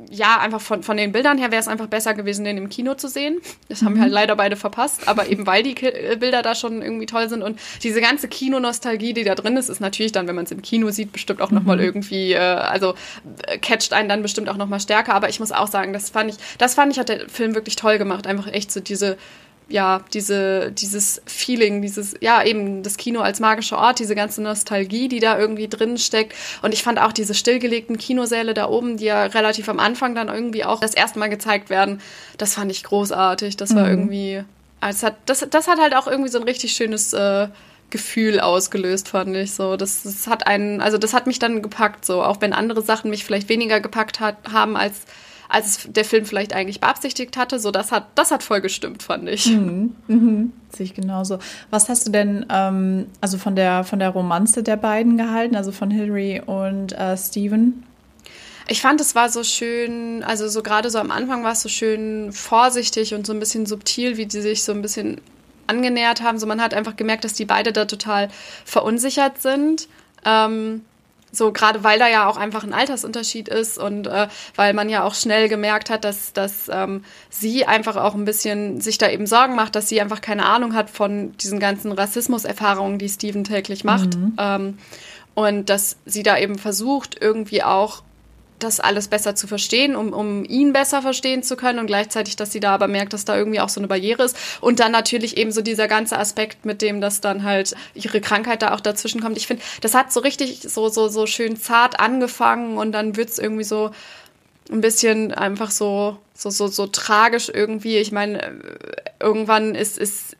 ja, 0.10 0.38
einfach 0.39 0.62
von, 0.62 0.84
von 0.84 0.98
den 0.98 1.12
Bildern 1.12 1.38
her 1.38 1.51
wäre 1.51 1.60
es 1.60 1.68
einfach 1.68 1.88
besser 1.88 2.13
gewesen, 2.13 2.46
den 2.46 2.58
im 2.58 2.70
Kino 2.70 2.94
zu 2.96 3.08
sehen. 3.08 3.39
Das 3.70 3.82
haben 3.82 3.96
wir 3.96 4.01
halt 4.03 4.12
leider 4.12 4.36
beide 4.36 4.56
verpasst, 4.56 5.08
aber 5.08 5.30
eben 5.30 5.48
weil 5.48 5.63
die 5.63 5.75
äh, 5.84 6.18
Bilder 6.18 6.42
da 6.42 6.56
schon 6.56 6.82
irgendwie 6.82 7.06
toll 7.06 7.30
sind 7.30 7.42
und 7.42 7.60
diese 7.82 8.01
ganze 8.01 8.27
Kinonostalgie, 8.27 9.13
die 9.13 9.24
da 9.24 9.36
drin 9.36 9.58
ist, 9.58 9.70
ist 9.70 9.80
natürlich 9.80 10.12
dann, 10.12 10.27
wenn 10.27 10.36
man 10.36 10.46
es 10.46 10.51
im 10.51 10.62
Kino 10.62 10.92
sieht, 10.92 11.12
bestimmt 11.12 11.42
auch 11.42 11.51
nochmal 11.51 11.80
irgendwie, 11.80 12.34
äh, 12.34 12.38
also 12.38 12.94
äh, 13.48 13.58
catcht 13.58 13.94
einen 13.94 14.10
dann 14.10 14.22
bestimmt 14.22 14.50
auch 14.50 14.58
nochmal 14.58 14.80
stärker. 14.80 15.13
Aber 15.13 15.30
ich 15.30 15.39
muss 15.39 15.51
auch 15.51 15.68
sagen, 15.68 15.94
das 15.94 16.10
fand 16.10 16.32
ich, 16.32 16.38
das 16.58 16.75
fand 16.75 16.92
ich, 16.92 17.00
hat 17.00 17.10
der 17.10 17.30
Film 17.30 17.56
wirklich 17.56 17.75
toll 17.75 17.98
gemacht. 17.98 18.27
Einfach 18.27 18.48
echt 18.48 18.72
so 18.72 18.80
diese 18.80 19.18
ja, 19.70 20.03
diese, 20.13 20.72
dieses 20.72 21.22
Feeling, 21.25 21.82
dieses, 21.82 22.15
ja, 22.22 22.43
eben 22.43 22.84
das 22.84 22.98
Kino 22.98 23.22
als 23.22 23.39
magischer 23.39 23.77
Ort, 23.77 24.00
diese 24.00 24.15
ganze 24.15 24.41
Nostalgie, 24.41 25.08
die 25.08 25.20
da 25.20 25.38
irgendwie 25.38 25.67
drin 25.67 25.98
steckt. 25.98 26.36
Und 26.62 26.74
ich 26.74 26.84
fand 26.84 27.00
auch 27.00 27.12
diese 27.12 27.34
stillgelegten 27.34 27.98
Kinosäle 27.98 28.53
da 28.53 28.70
oben, 28.70 28.98
die 28.98 29.05
ja 29.05 29.25
relativ 29.25 29.70
am 29.70 29.79
Anfang 29.79 30.15
dann 30.15 30.27
irgendwie 30.27 30.65
auch 30.65 30.79
das 30.79 30.93
erste 30.93 31.20
Mal 31.20 31.29
gezeigt 31.29 31.70
werden, 31.70 32.01
das 32.38 32.55
fand 32.55 32.72
ich 32.72 32.84
großartig. 32.84 33.58
Das 33.58 33.75
war 33.75 33.89
irgendwie, 33.89 34.43
also 34.79 35.08
hat, 35.08 35.15
das, 35.25 35.46
das 35.50 35.67
hat 35.67 35.79
halt 35.79 35.96
auch 35.96 36.08
irgendwie 36.08 36.29
so 36.29 36.39
ein 36.39 36.43
richtig 36.43 36.74
schönes 36.74 37.13
äh, 37.13 37.48
Gefühl 37.89 38.39
ausgelöst, 38.39 39.10
fand 39.10 39.36
ich 39.36 39.53
so. 39.53 39.77
Das, 39.77 40.03
das 40.03 40.27
hat 40.27 40.48
einen, 40.48 40.82
also 40.82 40.98
das 40.98 41.13
hat 41.13 41.27
mich 41.27 41.39
dann 41.39 41.62
gepackt, 41.62 42.05
so, 42.05 42.24
auch 42.24 42.41
wenn 42.41 42.51
andere 42.51 42.82
Sachen 42.82 43.10
mich 43.10 43.24
vielleicht 43.24 43.50
weniger 43.50 43.79
gepackt 43.79 44.20
hat, 44.20 44.38
haben 44.51 44.75
als 44.75 45.01
als 45.54 45.88
der 45.88 46.04
Film 46.04 46.26
vielleicht 46.26 46.54
eigentlich 46.54 46.80
beabsichtigt 46.80 47.38
hatte. 47.38 47.60
So, 47.60 47.70
das 47.70 47.92
hat, 47.92 48.08
das 48.16 48.32
hat 48.32 48.42
voll 48.42 48.60
gestimmt, 48.60 49.04
fand 49.04 49.30
ich. 49.30 49.44
Sehe 49.44 50.50
ich 50.80 50.96
genauso. 50.96 51.38
Was 51.70 51.90
hast 51.90 52.08
du 52.08 52.12
denn 52.12 52.46
ähm, 52.50 53.06
also 53.22 53.38
von 53.38 53.56
der 53.56 53.84
von 53.84 54.00
der 54.00 54.10
Romanze 54.10 54.64
der 54.64 54.78
beiden 54.78 55.16
gehalten, 55.16 55.56
also 55.56 55.72
von 55.72 55.92
Hillary 55.92 56.42
und 56.44 56.94
äh, 56.94 57.16
Steven? 57.16 57.84
Ich 58.68 58.82
fand, 58.82 59.00
es 59.00 59.14
war 59.14 59.30
so 59.30 59.44
schön, 59.44 60.24
also 60.24 60.48
so 60.48 60.64
gerade 60.64 60.90
so 60.90 60.98
am 60.98 61.12
Anfang 61.12 61.44
war 61.44 61.52
es 61.52 61.62
so 61.62 61.70
schön 61.70 62.32
vorsichtig 62.32 63.14
und 63.14 63.28
so 63.28 63.34
ein 63.34 63.40
bisschen 63.40 63.68
subtil, 63.68 64.18
wie 64.18 64.26
die 64.26 64.42
sich 64.42 64.64
so 64.64 64.72
ein 64.72 64.82
bisschen 64.82 65.22
angenähert 65.68 66.24
haben. 66.24 66.40
So 66.40 66.48
man 66.48 66.62
hat 66.62 66.74
einfach 66.74 66.96
gemerkt, 66.96 67.26
dass 67.26 67.34
die 67.34 67.46
beide 67.46 67.74
da 67.74 67.86
total 67.86 68.30
verunsichert 68.66 69.40
sind. 69.40 69.88
Ähm, 70.26 70.82
so 71.34 71.52
gerade 71.52 71.84
weil 71.84 72.00
da 72.00 72.08
ja 72.08 72.30
auch 72.30 72.38
einfach 72.38 72.63
ein 72.63 72.74
Altersunterschied 72.74 73.50
ist 73.50 73.78
und 73.78 74.08
äh, 74.08 74.28
weil 74.56 74.74
man 74.74 74.88
ja 74.88 75.04
auch 75.04 75.16
schnell 75.16 75.50
gemerkt 75.50 75.90
hat, 75.90 76.06
dass, 76.06 76.32
dass 76.32 76.70
ähm, 76.72 77.04
sie 77.30 77.66
einfach 77.66 77.98
auch 77.98 78.13
ein 78.13 78.24
bisschen 78.24 78.80
sich 78.80 79.00
da 79.00 79.10
eben 79.10 79.25
Sorgen 79.25 79.56
macht, 79.56 79.75
dass 79.75 79.90
sie 79.90 80.00
einfach 80.00 80.22
keine 80.22 80.46
Ahnung 80.46 80.75
hat 80.75 80.90
von 80.90 81.36
diesen 81.38 81.60
ganzen 81.60 81.92
Rassismuserfahrungen, 81.92 83.00
die 83.00 83.10
Steven 83.10 83.44
täglich 83.44 83.84
macht. 83.84 84.16
Mhm. 84.16 84.34
Ähm, 84.38 84.78
und 85.34 85.70
dass 85.70 85.98
sie 86.06 86.22
da 86.22 86.38
eben 86.38 86.60
versucht, 86.60 87.18
irgendwie 87.20 87.63
auch 87.63 88.04
das 88.63 88.79
alles 88.79 89.08
besser 89.08 89.36
zu 89.36 89.48
verstehen, 89.48 89.96
um, 89.96 90.13
um 90.13 90.46
ihn 90.46 90.74
besser 90.74 91.01
verstehen 91.01 91.43
zu 91.43 91.55
können 91.55 91.79
und 91.79 91.88
gleichzeitig, 91.88 92.36
dass 92.36 92.51
sie 92.51 92.60
da 92.60 92.74
aber 92.74 92.88
merkt, 92.88 93.13
dass 93.13 93.25
da 93.25 93.38
irgendwie 93.38 93.60
auch 93.60 93.70
so 93.70 93.79
eine 93.79 93.88
Barriere 93.88 94.24
ist. 94.24 94.38
Und 94.62 94.79
dann 94.79 94.91
natürlich 94.91 95.38
eben 95.38 95.51
so 95.51 95.62
dieser 95.62 95.88
ganze 95.88 96.17
Aspekt, 96.17 96.65
mit 96.65 96.82
dem 96.82 97.01
dass 97.01 97.22
dann 97.22 97.43
halt 97.43 97.75
ihre 97.93 98.22
Krankheit 98.22 98.62
da 98.62 98.74
auch 98.74 98.79
dazwischen 98.79 99.22
kommt. 99.22 99.38
Ich 99.38 99.48
finde, 99.48 99.63
das 99.82 99.93
hat 99.93 100.12
so 100.12 100.20
richtig 100.20 100.62
so, 100.62 100.89
so, 100.89 101.08
so 101.08 101.25
schön 101.25 101.58
zart 101.58 102.00
angefangen 102.00 102.77
und 102.77 102.91
dann 102.91 103.15
wird 103.15 103.29
es 103.29 103.39
irgendwie 103.39 103.63
so 103.63 103.91
ein 104.72 104.82
bisschen 104.82 105.34
einfach 105.34 105.72
so, 105.72 106.17
so, 106.34 106.50
so, 106.50 106.67
so 106.67 106.88
tragisch 106.88 107.50
irgendwie. 107.53 107.98
Ich 107.98 108.12
meine, 108.12 108.60
irgendwann 109.20 109.75
ist, 109.75 109.98
ist 109.98 110.38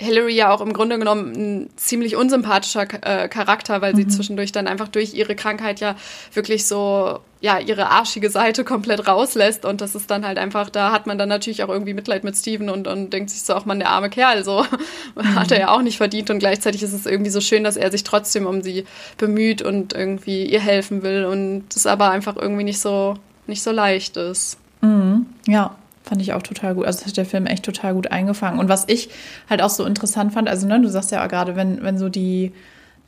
Hillary 0.00 0.34
ja 0.34 0.52
auch 0.52 0.60
im 0.60 0.72
Grunde 0.72 0.98
genommen 0.98 1.32
ein 1.36 1.70
ziemlich 1.76 2.16
unsympathischer 2.16 2.86
äh, 3.02 3.28
Charakter, 3.28 3.80
weil 3.80 3.94
sie 3.94 4.04
mhm. 4.04 4.10
zwischendurch 4.10 4.50
dann 4.50 4.66
einfach 4.66 4.88
durch 4.88 5.14
ihre 5.14 5.36
Krankheit 5.36 5.78
ja 5.78 5.94
wirklich 6.32 6.66
so, 6.66 7.20
ja, 7.40 7.60
ihre 7.60 7.90
arschige 7.90 8.28
Seite 8.28 8.64
komplett 8.64 9.06
rauslässt 9.06 9.64
und 9.64 9.80
das 9.80 9.94
ist 9.94 10.10
dann 10.10 10.26
halt 10.26 10.36
einfach, 10.36 10.68
da 10.68 10.90
hat 10.90 11.06
man 11.06 11.16
dann 11.16 11.28
natürlich 11.28 11.62
auch 11.62 11.68
irgendwie 11.68 11.94
Mitleid 11.94 12.24
mit 12.24 12.36
Steven 12.36 12.70
und, 12.70 12.88
und 12.88 13.12
denkt 13.12 13.30
sich 13.30 13.42
so, 13.42 13.54
auch 13.54 13.66
man, 13.66 13.78
der 13.78 13.90
arme 13.90 14.10
Kerl, 14.10 14.42
so 14.42 14.64
mhm. 15.14 15.34
hat 15.36 15.52
er 15.52 15.60
ja 15.60 15.68
auch 15.70 15.82
nicht 15.82 15.98
verdient 15.98 16.28
und 16.28 16.40
gleichzeitig 16.40 16.82
ist 16.82 16.92
es 16.92 17.06
irgendwie 17.06 17.30
so 17.30 17.40
schön, 17.40 17.62
dass 17.62 17.76
er 17.76 17.92
sich 17.92 18.02
trotzdem 18.02 18.46
um 18.46 18.62
sie 18.62 18.86
bemüht 19.16 19.62
und 19.62 19.92
irgendwie 19.92 20.44
ihr 20.44 20.60
helfen 20.60 21.04
will 21.04 21.24
und 21.24 21.66
es 21.74 21.86
aber 21.86 22.10
einfach 22.10 22.36
irgendwie 22.36 22.64
nicht 22.64 22.80
so, 22.80 23.14
nicht 23.46 23.62
so 23.62 23.70
leicht 23.70 24.16
ist. 24.16 24.58
Mhm. 24.80 25.26
Ja, 25.46 25.76
Fand 26.04 26.20
ich 26.20 26.34
auch 26.34 26.42
total 26.42 26.74
gut. 26.74 26.84
Also 26.84 27.00
das 27.00 27.08
hat 27.08 27.16
der 27.16 27.24
Film 27.24 27.46
echt 27.46 27.64
total 27.64 27.94
gut 27.94 28.12
eingefangen. 28.12 28.60
Und 28.60 28.68
was 28.68 28.84
ich 28.88 29.08
halt 29.48 29.62
auch 29.62 29.70
so 29.70 29.86
interessant 29.86 30.34
fand, 30.34 30.48
also 30.48 30.66
ne, 30.66 30.78
du 30.80 30.88
sagst 30.88 31.10
ja 31.10 31.26
gerade, 31.26 31.56
wenn, 31.56 31.82
wenn 31.82 31.96
so 31.96 32.10
die, 32.10 32.52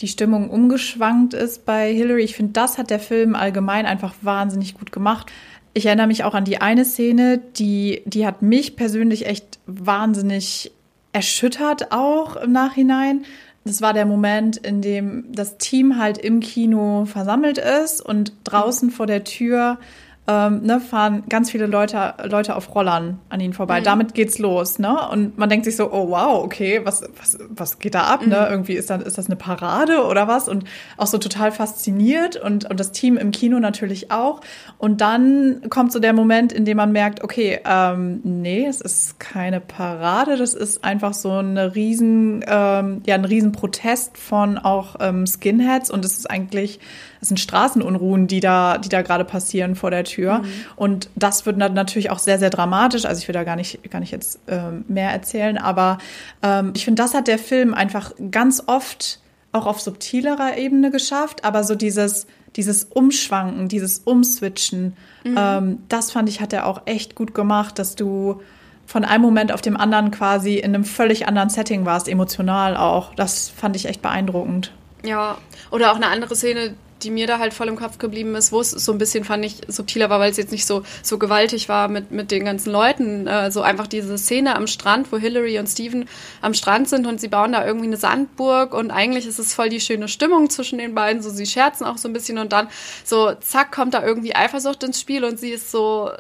die 0.01 0.09
Stimmung 0.09 0.49
umgeschwankt 0.49 1.35
ist 1.35 1.67
bei 1.67 1.93
Hillary, 1.93 2.23
ich 2.23 2.35
finde, 2.35 2.53
das 2.53 2.79
hat 2.79 2.89
der 2.89 2.99
Film 2.99 3.35
allgemein 3.35 3.85
einfach 3.85 4.15
wahnsinnig 4.23 4.73
gut 4.75 4.93
gemacht. 4.93 5.31
Ich 5.75 5.85
erinnere 5.85 6.07
mich 6.07 6.25
auch 6.25 6.33
an 6.33 6.47
die 6.47 6.63
eine 6.63 6.87
Szene, 6.87 7.39
die, 7.59 8.01
die 8.07 8.27
hat 8.27 8.41
mich 8.41 8.77
persönlich 8.77 9.27
echt 9.27 9.59
wahnsinnig 9.67 10.73
erschüttert 11.13 11.93
auch 11.93 12.37
im 12.37 12.53
Nachhinein. 12.53 13.27
Das 13.67 13.83
war 13.83 13.93
der 13.93 14.07
Moment, 14.07 14.57
in 14.57 14.81
dem 14.81 15.25
das 15.33 15.59
Team 15.59 15.99
halt 15.99 16.17
im 16.17 16.41
Kino 16.41 17.05
versammelt 17.05 17.59
ist 17.59 18.01
und 18.01 18.33
draußen 18.45 18.91
vor 18.91 19.07
der 19.07 19.25
Tür 19.25 19.79
ähm, 20.29 20.63
ne, 20.63 20.81
fahren 20.81 21.23
ganz 21.29 21.51
viele 21.51 21.67
Leute, 21.67 22.15
Leute 22.25 22.57
auf 22.57 22.75
Rollern 22.75 23.21
an 23.29 23.41
ihnen 23.41 23.53
vorbei. 23.53 23.81
Mhm. 23.81 23.85
Damit 23.85 24.15
geht's 24.15 24.39
los, 24.39 24.79
ne? 24.79 25.09
Und 25.09 25.39
man 25.39 25.49
denkt 25.49 25.65
sich 25.65 25.77
so, 25.77 25.93
oh 25.93 26.11
wow, 26.11 26.43
okay, 26.45 26.81
was, 26.85 27.03
was, 27.19 27.39
was 27.49 27.79
geht 27.79 27.95
da 27.95 28.03
ab, 28.03 28.21
ne? 28.21 28.27
mhm. 28.27 28.33
ne? 28.33 28.49
Irgendwie 28.51 28.73
ist, 28.75 28.91
dann, 28.91 29.03
ist 29.03 29.19
das 29.19 29.27
eine 29.27 29.37
Parade 29.37 30.05
oder 30.05 30.27
was? 30.27 30.49
Und 30.49 30.65
auch 30.97 31.07
so 31.07 31.19
total 31.19 31.53
fasziniert 31.53 32.37
und, 32.37 32.69
und 32.69 32.81
das 32.81 32.91
Team 32.91 33.17
im 33.17 33.31
Kino 33.31 33.61
natürlich 33.61 34.11
auch. 34.11 34.41
Und 34.79 35.01
dann 35.01 35.63
kommt 35.71 35.93
so 35.93 36.01
der 36.01 36.13
Moment, 36.13 36.53
in 36.53 36.65
dem 36.65 36.77
man 36.77 36.91
merkt, 36.91 37.23
okay, 37.23 37.61
ähm, 37.65 38.21
nee, 38.25 38.67
es 38.67 38.81
ist 38.81 39.21
keine 39.21 39.61
Parade, 39.61 40.37
das 40.37 40.55
ist 40.55 40.85
einfach 40.85 41.15
so 41.15 41.31
eine 41.31 41.77
riesen, 41.77 42.45
ähm, 42.49 43.03
ja, 43.07 43.15
ein 43.15 43.25
riesen 43.25 43.53
Protest 43.53 44.19
von 44.19 44.59
auch 44.59 44.97
ähm, 44.99 45.27
Skinheads 45.27 45.91
und 45.91 46.05
es 46.05 46.19
ist 46.19 46.31
eigentlich 46.31 46.81
es 47.21 47.29
sind 47.29 47.39
Straßenunruhen, 47.39 48.27
die 48.27 48.41
da, 48.41 48.79
die 48.79 48.89
da 48.89 49.03
gerade 49.03 49.25
passieren 49.25 49.75
vor 49.75 49.91
der 49.91 50.05
Tür. 50.05 50.39
Mhm. 50.39 50.45
Und 50.77 51.11
das 51.15 51.47
wird 51.47 51.57
natürlich 51.57 52.11
auch 52.11 52.19
sehr, 52.19 52.39
sehr 52.39 52.51
dramatisch. 52.51 53.05
Also 53.05 53.21
ich 53.21 53.29
will 53.29 53.33
da 53.33 53.45
gar 53.45 53.57
nicht, 53.57 53.91
gar 53.91 54.01
nicht 54.01 54.13
jetzt 54.13 54.41
ähm, 54.49 54.85
mehr 54.89 55.11
erzählen, 55.11 55.59
aber 55.59 55.99
ähm, 56.43 56.73
ich 56.75 56.85
finde, 56.85 57.03
das 57.03 57.15
hat 57.15 57.29
der 57.29 57.39
Film 57.39 57.75
einfach 57.75 58.13
ganz 58.31 58.63
oft 58.67 59.21
auch 59.53 59.67
auf 59.67 59.81
subtilerer 59.81 60.57
Ebene 60.59 60.91
geschafft, 60.91 61.45
aber 61.45 61.65
so 61.65 61.75
dieses, 61.75 62.27
dieses 62.57 62.85
Umschwanken, 62.85 63.69
dieses 63.69 64.01
Umswitchen, 64.01 64.97
mhm. 65.25 65.37
ähm, 65.39 65.79
das 65.89 66.11
fand 66.11 66.29
ich, 66.29 66.41
hat 66.41 66.53
er 66.53 66.67
auch 66.67 66.83
echt 66.85 67.15
gut 67.15 67.35
gemacht, 67.35 67.79
dass 67.79 67.95
du 67.95 68.41
von 68.87 69.05
einem 69.05 69.23
Moment 69.23 69.53
auf 69.53 69.63
dem 69.63 69.77
anderen 69.77 70.11
quasi 70.11 70.55
in 70.57 70.75
einem 70.75 70.85
völlig 70.85 71.27
anderen 71.27 71.51
Setting 71.51 71.85
warst, 71.85 72.09
emotional 72.09 72.77
auch. 72.77 73.15
Das 73.15 73.49
fand 73.49 73.75
ich 73.75 73.87
echt 73.87 74.01
beeindruckend. 74.01 74.73
Ja, 75.05 75.39
oder 75.71 75.93
auch 75.93 75.97
eine 75.97 76.07
andere 76.07 76.37
Szene, 76.37 76.75
die 77.03 77.11
mir 77.11 77.27
da 77.27 77.39
halt 77.39 77.53
voll 77.55 77.69
im 77.69 77.77
Kopf 77.77 77.99
geblieben 77.99 78.35
ist, 78.35 78.53
wo 78.53 78.61
es 78.61 78.71
so 78.71 78.93
ein 78.93 78.99
bisschen, 78.99 79.25
fand 79.25 79.45
ich, 79.45 79.57
subtiler 79.69 80.11
war, 80.11 80.21
weil 80.21 80.31
es 80.31 80.37
jetzt 80.37 80.53
nicht 80.53 80.67
so, 80.67 80.83
so 81.03 81.19
gewaltig 81.19 81.69
war 81.69 81.89
mit, 81.89 82.11
mit 82.11 82.31
den 82.31 82.45
ganzen 82.45 82.73
Leuten. 82.73 83.27
Äh, 83.27 83.51
so 83.51 83.63
einfach 83.63 83.87
diese 83.87 84.17
Szene 84.19 84.57
am 84.57 84.67
Strand, 84.67 85.13
wo 85.13 85.19
Hillary 85.19 85.59
und 85.59 85.67
Steven 85.67 86.09
am 86.41 86.55
Strand 86.55 86.89
sind 86.89 87.07
und 87.07 87.21
sie 87.21 87.29
bauen 87.29 87.53
da 87.53 87.67
irgendwie 87.67 87.87
eine 87.87 87.97
Sandburg 87.97 88.75
und 88.75 88.91
eigentlich 88.91 89.27
ist 89.27 89.39
es 89.39 89.55
voll 89.55 89.69
die 89.69 89.81
schöne 89.81 90.09
Stimmung 90.09 90.51
zwischen 90.51 90.79
den 90.79 90.95
beiden. 90.95 91.23
So, 91.23 91.31
sie 91.31 91.47
scherzen 91.47 91.85
auch 91.85 91.99
so 91.99 92.09
ein 92.09 92.13
bisschen 92.13 92.39
und 92.39 92.53
dann 92.53 92.69
so, 93.05 93.33
zack, 93.35 93.73
kommt 93.73 93.95
da 93.95 94.05
irgendwie 94.05 94.35
Eifersucht 94.35 94.83
ins 94.83 95.01
Spiel 95.01 95.25
und 95.25 95.39
sie 95.39 95.51
ist 95.51 95.71
so 95.71 96.11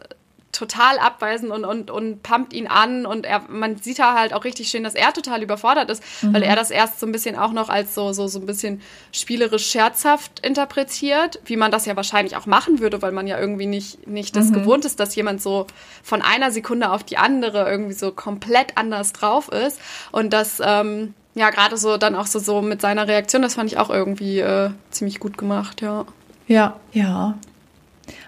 total 0.56 0.98
abweisend 0.98 1.52
und, 1.52 1.64
und, 1.64 1.90
und 1.90 2.22
pumpt 2.22 2.52
ihn 2.52 2.66
an 2.66 3.06
und 3.06 3.26
er, 3.26 3.42
man 3.48 3.76
sieht 3.76 3.98
da 3.98 4.18
halt 4.18 4.32
auch 4.32 4.44
richtig 4.44 4.68
schön, 4.68 4.84
dass 4.84 4.94
er 4.94 5.12
total 5.12 5.42
überfordert 5.42 5.90
ist, 5.90 6.02
mhm. 6.22 6.34
weil 6.34 6.42
er 6.42 6.56
das 6.56 6.70
erst 6.70 6.98
so 6.98 7.06
ein 7.06 7.12
bisschen 7.12 7.36
auch 7.36 7.52
noch 7.52 7.68
als 7.68 7.94
so, 7.94 8.12
so, 8.12 8.26
so 8.26 8.38
ein 8.38 8.46
bisschen 8.46 8.80
spielerisch 9.12 9.70
scherzhaft 9.70 10.44
interpretiert, 10.44 11.40
wie 11.44 11.56
man 11.56 11.70
das 11.70 11.86
ja 11.86 11.94
wahrscheinlich 11.96 12.36
auch 12.36 12.46
machen 12.46 12.80
würde, 12.80 13.02
weil 13.02 13.12
man 13.12 13.26
ja 13.26 13.38
irgendwie 13.38 13.66
nicht, 13.66 14.06
nicht 14.06 14.34
das 14.34 14.46
mhm. 14.46 14.54
gewohnt 14.54 14.84
ist, 14.84 14.98
dass 14.98 15.14
jemand 15.14 15.42
so 15.42 15.66
von 16.02 16.22
einer 16.22 16.50
Sekunde 16.50 16.90
auf 16.90 17.04
die 17.04 17.18
andere 17.18 17.70
irgendwie 17.70 17.94
so 17.94 18.12
komplett 18.12 18.76
anders 18.76 19.12
drauf 19.12 19.48
ist 19.48 19.80
und 20.10 20.32
das, 20.32 20.60
ähm, 20.64 21.14
ja, 21.34 21.50
gerade 21.50 21.76
so 21.76 21.98
dann 21.98 22.14
auch 22.14 22.26
so, 22.26 22.38
so 22.38 22.62
mit 22.62 22.80
seiner 22.80 23.06
Reaktion, 23.06 23.42
das 23.42 23.54
fand 23.54 23.70
ich 23.70 23.78
auch 23.78 23.90
irgendwie 23.90 24.40
äh, 24.40 24.70
ziemlich 24.90 25.20
gut 25.20 25.36
gemacht, 25.36 25.82
ja. 25.82 26.06
Ja, 26.48 26.80
ja. 26.92 27.34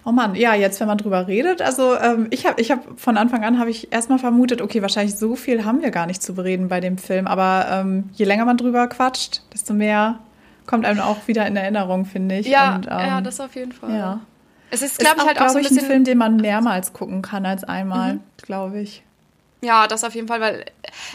Oh 0.05 0.13
Mann, 0.13 0.35
ja, 0.35 0.55
jetzt, 0.55 0.81
wenn 0.81 0.89
man 0.89 0.99
drüber 0.99 1.27
redet, 1.27 1.63
also 1.63 1.97
ähm, 1.97 2.27
ich 2.31 2.47
habe 2.47 2.61
ich 2.61 2.71
hab 2.71 2.99
von 2.99 3.17
Anfang 3.17 3.45
an 3.45 3.59
habe 3.59 3.71
ich 3.71 3.93
erstmal 3.93 4.19
vermutet, 4.19 4.61
okay, 4.61 4.83
wahrscheinlich 4.83 5.17
so 5.17 5.37
viel 5.37 5.65
haben 5.65 5.83
wir 5.83 5.91
gar 5.91 6.07
nicht 6.07 6.23
zu 6.23 6.35
bereden 6.35 6.69
bei 6.69 6.81
dem 6.81 6.99
Film, 6.99 7.27
aber 7.27 7.67
ähm, 7.71 8.11
je 8.13 8.25
länger 8.25 8.45
man 8.45 8.57
drüber 8.57 8.87
quatscht, 8.89 9.43
desto 9.53 9.75
mehr 9.75 10.19
kommt 10.67 10.85
einem 10.85 11.01
auch 11.01 11.27
wieder 11.27 11.47
in 11.47 11.57
Erinnerung, 11.57 12.05
finde 12.05 12.39
ich. 12.39 12.47
Ja, 12.47 12.77
Und, 12.77 12.87
ähm, 12.87 12.99
ja, 12.99 13.21
das 13.21 13.41
auf 13.41 13.55
jeden 13.55 13.73
Fall. 13.73 13.97
Ja. 13.97 14.21
Es 14.71 14.83
ist, 14.83 14.99
glaube 14.99 15.17
ich, 15.19 15.27
halt 15.27 15.41
auch 15.41 15.49
so 15.49 15.59
ein, 15.59 15.63
bisschen 15.63 15.79
ein 15.79 15.85
Film, 15.87 16.05
den 16.05 16.19
man 16.19 16.37
mehrmals 16.37 16.93
gucken 16.93 17.23
kann 17.23 17.47
als 17.47 17.65
einmal, 17.65 18.15
mhm. 18.15 18.21
glaube 18.37 18.81
ich. 18.81 19.03
Ja, 19.61 19.89
das 19.89 20.05
auf 20.05 20.15
jeden 20.15 20.29
Fall, 20.29 20.41
weil 20.41 20.67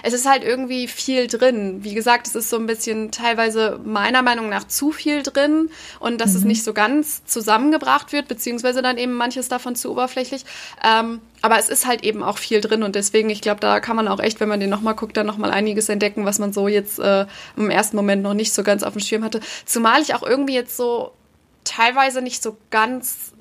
es 0.04 0.12
ist 0.12 0.30
halt 0.30 0.44
irgendwie 0.44 0.90
viel 0.90 1.28
drin. 1.28 1.86
Wie 1.86 1.94
gesagt, 1.94 2.28
es 2.28 2.36
ist 2.36 2.50
so 2.50 2.58
ein 2.58 2.66
bisschen 2.66 3.10
teilweise 3.10 3.80
meiner 3.86 4.22
Meinung 4.22 4.50
nach 4.50 4.68
zu 4.68 4.92
viel 4.92 5.24
drin 5.24 5.70
und 6.02 6.20
dass 6.20 6.32
mhm. 6.32 6.38
es 6.38 6.44
nicht 6.44 6.64
so 6.66 6.74
ganz 6.74 7.24
zusammengebracht 7.24 8.12
wird, 8.12 8.28
beziehungsweise 8.28 8.82
dann 8.82 8.98
eben 8.98 9.14
manches 9.14 9.48
davon 9.48 9.78
zu 9.78 9.92
oberflächlich. 9.92 10.44
Ähm, 10.84 11.22
aber 11.42 11.58
es 11.58 11.70
ist 11.70 11.88
halt 11.88 12.04
eben 12.04 12.22
auch 12.22 12.38
viel 12.38 12.60
drin 12.60 12.84
und 12.84 12.96
deswegen, 12.96 13.30
ich 13.30 13.40
glaube, 13.40 13.62
da 13.62 13.80
kann 13.80 13.96
man 13.96 14.10
auch 14.10 14.20
echt, 14.20 14.42
wenn 14.42 14.50
man 14.50 14.60
den 14.60 14.70
nochmal 14.70 14.96
guckt, 14.96 15.16
dann 15.16 15.26
nochmal 15.28 15.52
einiges 15.52 15.88
entdecken, 15.88 16.26
was 16.26 16.40
man 16.40 16.52
so 16.52 16.68
jetzt 16.68 17.00
äh, 17.00 17.26
im 17.56 17.70
ersten 17.70 17.96
Moment 17.96 18.24
noch 18.24 18.34
nicht 18.34 18.54
so 18.54 18.64
ganz 18.64 18.84
auf 18.84 18.92
dem 18.92 19.02
Schirm 19.02 19.24
hatte. 19.24 19.40
Zumal 19.66 20.02
ich 20.02 20.16
auch 20.16 20.24
irgendwie 20.24 20.54
jetzt 20.54 20.76
so 20.76 21.14
teilweise 21.64 22.22
nicht 22.22 22.44
so 22.44 22.58
ganz 22.72 23.32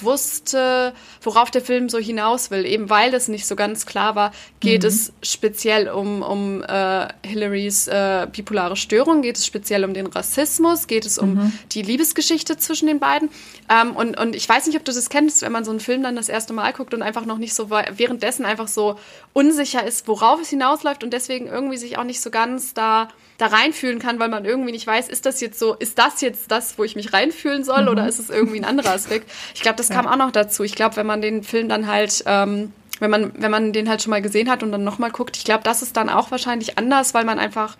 wusste, 0.00 0.92
worauf 1.22 1.50
der 1.50 1.60
Film 1.60 1.88
so 1.88 1.98
hinaus 1.98 2.50
will. 2.50 2.64
Eben 2.64 2.88
weil 2.88 3.12
es 3.14 3.28
nicht 3.28 3.46
so 3.46 3.56
ganz 3.56 3.84
klar 3.86 4.14
war, 4.14 4.32
geht 4.60 4.82
mhm. 4.82 4.88
es 4.88 5.12
speziell 5.22 5.88
um, 5.88 6.22
um 6.22 6.62
äh, 6.62 7.08
Hillarys 7.24 7.88
äh, 7.88 8.28
bipolare 8.30 8.76
Störung, 8.76 9.22
geht 9.22 9.36
es 9.36 9.46
speziell 9.46 9.84
um 9.84 9.94
den 9.94 10.06
Rassismus, 10.06 10.86
geht 10.86 11.04
es 11.04 11.18
um 11.18 11.34
mhm. 11.34 11.52
die 11.72 11.82
Liebesgeschichte 11.82 12.56
zwischen 12.58 12.86
den 12.86 13.00
beiden. 13.00 13.28
Ähm, 13.68 13.96
und, 13.96 14.18
und 14.18 14.36
ich 14.36 14.48
weiß 14.48 14.66
nicht, 14.66 14.76
ob 14.76 14.84
du 14.84 14.92
das 14.92 15.08
kennst, 15.08 15.42
wenn 15.42 15.52
man 15.52 15.64
so 15.64 15.70
einen 15.72 15.80
Film 15.80 16.02
dann 16.02 16.16
das 16.16 16.28
erste 16.28 16.52
Mal 16.52 16.72
guckt 16.72 16.94
und 16.94 17.02
einfach 17.02 17.26
noch 17.26 17.38
nicht 17.38 17.54
so 17.54 17.70
währenddessen 17.70 18.44
einfach 18.44 18.68
so 18.68 18.98
unsicher 19.32 19.84
ist, 19.84 20.06
worauf 20.06 20.40
es 20.40 20.50
hinausläuft 20.50 21.02
und 21.02 21.12
deswegen 21.12 21.46
irgendwie 21.46 21.76
sich 21.76 21.98
auch 21.98 22.04
nicht 22.04 22.20
so 22.20 22.30
ganz 22.30 22.72
da 22.74 23.08
da 23.38 23.46
reinfühlen 23.46 23.98
kann, 23.98 24.18
weil 24.18 24.28
man 24.28 24.44
irgendwie 24.44 24.72
nicht 24.72 24.86
weiß, 24.86 25.08
ist 25.08 25.26
das 25.26 25.40
jetzt 25.40 25.58
so, 25.58 25.74
ist 25.74 25.98
das 25.98 26.20
jetzt 26.20 26.50
das, 26.50 26.78
wo 26.78 26.84
ich 26.84 26.96
mich 26.96 27.12
reinfühlen 27.12 27.64
soll 27.64 27.82
mhm. 27.82 27.88
oder 27.88 28.08
ist 28.08 28.18
es 28.18 28.30
irgendwie 28.30 28.58
ein 28.58 28.64
anderer 28.64 28.92
Aspekt? 28.92 29.30
Ich 29.54 29.62
glaube, 29.62 29.76
das 29.76 29.88
ja. 29.88 29.96
kam 29.96 30.06
auch 30.06 30.16
noch 30.16 30.30
dazu. 30.30 30.62
Ich 30.62 30.74
glaube, 30.74 30.96
wenn 30.96 31.06
man 31.06 31.20
den 31.20 31.42
Film 31.42 31.68
dann 31.68 31.86
halt, 31.86 32.24
ähm, 32.26 32.72
wenn 33.00 33.10
man, 33.10 33.32
wenn 33.36 33.50
man 33.50 33.72
den 33.72 33.88
halt 33.88 34.02
schon 34.02 34.10
mal 34.10 34.22
gesehen 34.22 34.50
hat 34.50 34.62
und 34.62 34.72
dann 34.72 34.84
nochmal 34.84 35.10
guckt, 35.10 35.36
ich 35.36 35.44
glaube, 35.44 35.64
das 35.64 35.82
ist 35.82 35.96
dann 35.96 36.08
auch 36.08 36.30
wahrscheinlich 36.30 36.78
anders, 36.78 37.12
weil 37.14 37.24
man 37.24 37.38
einfach 37.38 37.76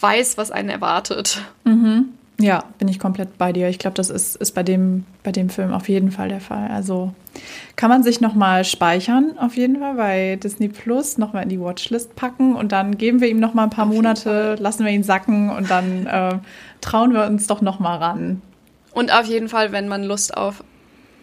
weiß, 0.00 0.38
was 0.38 0.50
einen 0.50 0.68
erwartet. 0.68 1.40
Mhm. 1.64 2.10
Ja, 2.40 2.64
bin 2.78 2.88
ich 2.88 2.98
komplett 2.98 3.36
bei 3.36 3.52
dir. 3.52 3.68
Ich 3.68 3.78
glaube, 3.78 3.94
das 3.94 4.08
ist, 4.08 4.36
ist 4.36 4.52
bei, 4.52 4.62
dem, 4.62 5.04
bei 5.22 5.30
dem 5.30 5.50
Film 5.50 5.72
auf 5.72 5.88
jeden 5.88 6.10
Fall 6.10 6.28
der 6.28 6.40
Fall. 6.40 6.70
Also 6.70 7.12
kann 7.76 7.90
man 7.90 8.02
sich 8.02 8.20
nochmal 8.20 8.64
speichern, 8.64 9.34
auf 9.38 9.56
jeden 9.56 9.78
Fall 9.78 9.94
bei 9.94 10.36
Disney 10.36 10.68
Plus, 10.68 11.18
nochmal 11.18 11.42
in 11.42 11.48
die 11.50 11.60
Watchlist 11.60 12.16
packen 12.16 12.56
und 12.56 12.72
dann 12.72 12.96
geben 12.96 13.20
wir 13.20 13.28
ihm 13.28 13.40
nochmal 13.40 13.64
ein 13.64 13.70
paar 13.70 13.86
auf 13.86 13.94
Monate, 13.94 14.56
lassen 14.58 14.84
wir 14.84 14.92
ihn 14.92 15.02
sacken 15.02 15.50
und 15.50 15.70
dann 15.70 16.06
äh, 16.06 16.38
trauen 16.80 17.12
wir 17.12 17.24
uns 17.24 17.46
doch 17.46 17.60
nochmal 17.60 17.98
ran. 17.98 18.42
Und 18.92 19.12
auf 19.12 19.26
jeden 19.26 19.48
Fall, 19.48 19.72
wenn 19.72 19.86
man 19.86 20.02
Lust 20.02 20.36
auf 20.36 20.64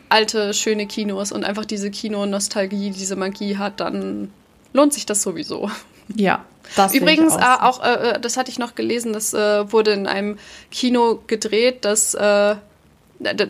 alte, 0.09 0.53
schöne 0.53 0.86
Kinos 0.86 1.31
und 1.31 1.43
einfach 1.43 1.65
diese 1.65 1.91
Kino-Nostalgie, 1.91 2.91
diese 2.91 3.15
Magie 3.15 3.57
hat, 3.57 3.79
dann 3.79 4.31
lohnt 4.74 4.93
sich 4.93 5.05
das 5.05 5.21
sowieso. 5.21 5.69
Ja, 6.15 6.45
das 6.75 6.93
Übrigens 6.93 7.33
auch, 7.33 7.39
äh, 7.39 7.63
auch 7.63 7.83
äh, 7.83 8.09
äh, 8.12 8.19
das 8.19 8.38
hatte 8.38 8.51
ich 8.51 8.59
noch 8.59 8.75
gelesen, 8.75 9.13
das 9.13 9.33
äh, 9.33 9.71
wurde 9.71 9.91
in 9.91 10.07
einem 10.07 10.38
Kino 10.71 11.19
gedreht, 11.27 11.86
das 11.86 12.13
äh, 12.13 12.55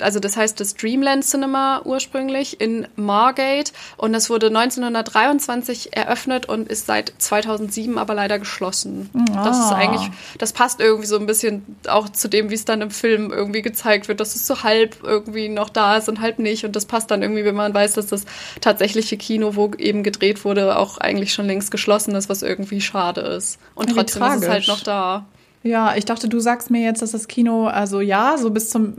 also 0.02 0.20
das 0.20 0.38
heißt 0.38 0.60
das 0.60 0.76
Dreamland 0.76 1.26
Cinema 1.26 1.82
ursprünglich 1.84 2.62
in 2.62 2.88
Margate 2.96 3.72
und 3.98 4.14
das 4.14 4.30
wurde 4.30 4.48
1923 4.48 5.96
eröffnet 5.96 6.48
und 6.48 6.70
ist 6.70 6.86
seit 6.86 7.14
2007 7.18 7.98
aber 7.98 8.14
leider 8.14 8.40
geschlossen. 8.40 9.10
Oh. 9.14 9.34
Das 9.34 9.58
ist 9.58 9.72
ah. 9.72 9.76
eigentlich, 9.76 10.10
das 10.38 10.54
passt 10.54 10.80
irgendwie 10.80 11.08
so 11.08 11.18
ein 11.18 11.26
bisschen 11.26 11.78
auch 11.88 12.10
zu 12.10 12.28
dem, 12.28 12.50
wie 12.50 12.56
es 12.56 12.66
dann 12.66 12.82
im 12.82 12.92
Film 12.92 13.32
irgendwie 13.32 13.62
gezeigt 13.62 14.08
wird, 14.08 14.20
dass 14.20 14.36
es 14.36 14.48
so 14.48 14.64
halb 14.64 14.98
irgendwie 15.04 15.50
noch 15.50 15.70
da 15.70 15.98
ist 15.98 16.10
und 16.10 16.22
halb 16.22 16.40
nicht 16.40 16.66
und 16.66 16.76
das 16.76 16.86
passt 16.86 17.12
dann 17.12 17.22
irgendwie, 17.22 17.46
wenn 17.46 17.56
man 17.56 17.74
weiß, 17.74 17.94
dass 17.94 18.08
das 18.08 18.26
tatsächliche 18.62 19.18
Kino, 19.18 19.56
wo 19.56 19.72
eben 19.78 20.04
gedreht 20.04 20.46
wurde, 20.46 20.78
auch 20.78 20.98
eigentlich 20.98 21.34
schon 21.34 21.48
längst 21.48 21.72
geschlossen 21.72 22.16
ist, 22.16 22.30
was 22.30 22.42
irgendwie 22.42 22.82
schade 22.82 23.22
ist. 23.22 23.60
Und 23.76 23.94
trotzdem 23.94 24.24
ist 24.24 24.44
es 24.44 24.50
halt 24.50 24.68
noch 24.68 24.82
da. 24.82 25.26
Ja, 25.64 25.96
ich 25.96 26.06
dachte, 26.06 26.30
du 26.30 26.40
sagst 26.40 26.72
mir 26.72 26.82
jetzt, 26.82 27.02
dass 27.02 27.12
das 27.12 27.28
Kino, 27.28 27.68
also 27.68 28.00
ja, 28.00 28.38
so 28.38 28.52
bis 28.52 28.70
zum 28.70 28.96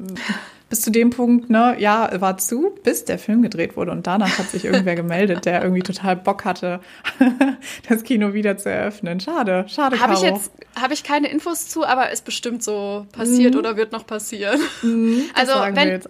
bis 0.69 0.83
zu 0.83 0.91
dem 0.91 1.11
Punkt, 1.11 1.49
ne, 1.51 1.77
ja, 1.79 2.11
war 2.21 2.37
zu, 2.39 2.75
bis 2.83 3.05
der 3.05 3.19
Film 3.19 3.43
gedreht 3.43 3.77
wurde. 3.77 3.93
Und 3.93 4.07
danach 4.07 4.39
hat 4.39 4.51
sich 4.51 4.65
irgendwer 4.65 4.95
gemeldet, 4.97 5.47
der 5.47 5.63
irgendwie 5.63 5.83
total 5.83 6.17
Bock 6.17 6.45
hatte, 6.45 6.81
das 7.89 8.03
Kino 8.05 8.35
wieder 8.35 8.57
zu 8.57 8.71
eröffnen. 8.71 9.21
Schade, 9.21 9.65
schade. 9.69 10.01
Habe 10.01 10.15
ich 10.15 10.23
jetzt 10.23 10.51
habe 10.81 10.95
ich 10.95 11.03
keine 11.03 11.29
Infos 11.29 11.69
zu, 11.69 11.85
aber 11.85 12.11
ist 12.11 12.25
bestimmt 12.25 12.63
so 12.63 13.07
passiert 13.13 13.55
mhm. 13.55 13.61
oder 13.61 13.77
wird 13.77 13.93
noch 13.93 14.07
passieren. 14.07 14.61
Mhm, 14.83 15.25
also 15.35 15.53
wenn, 15.53 16.01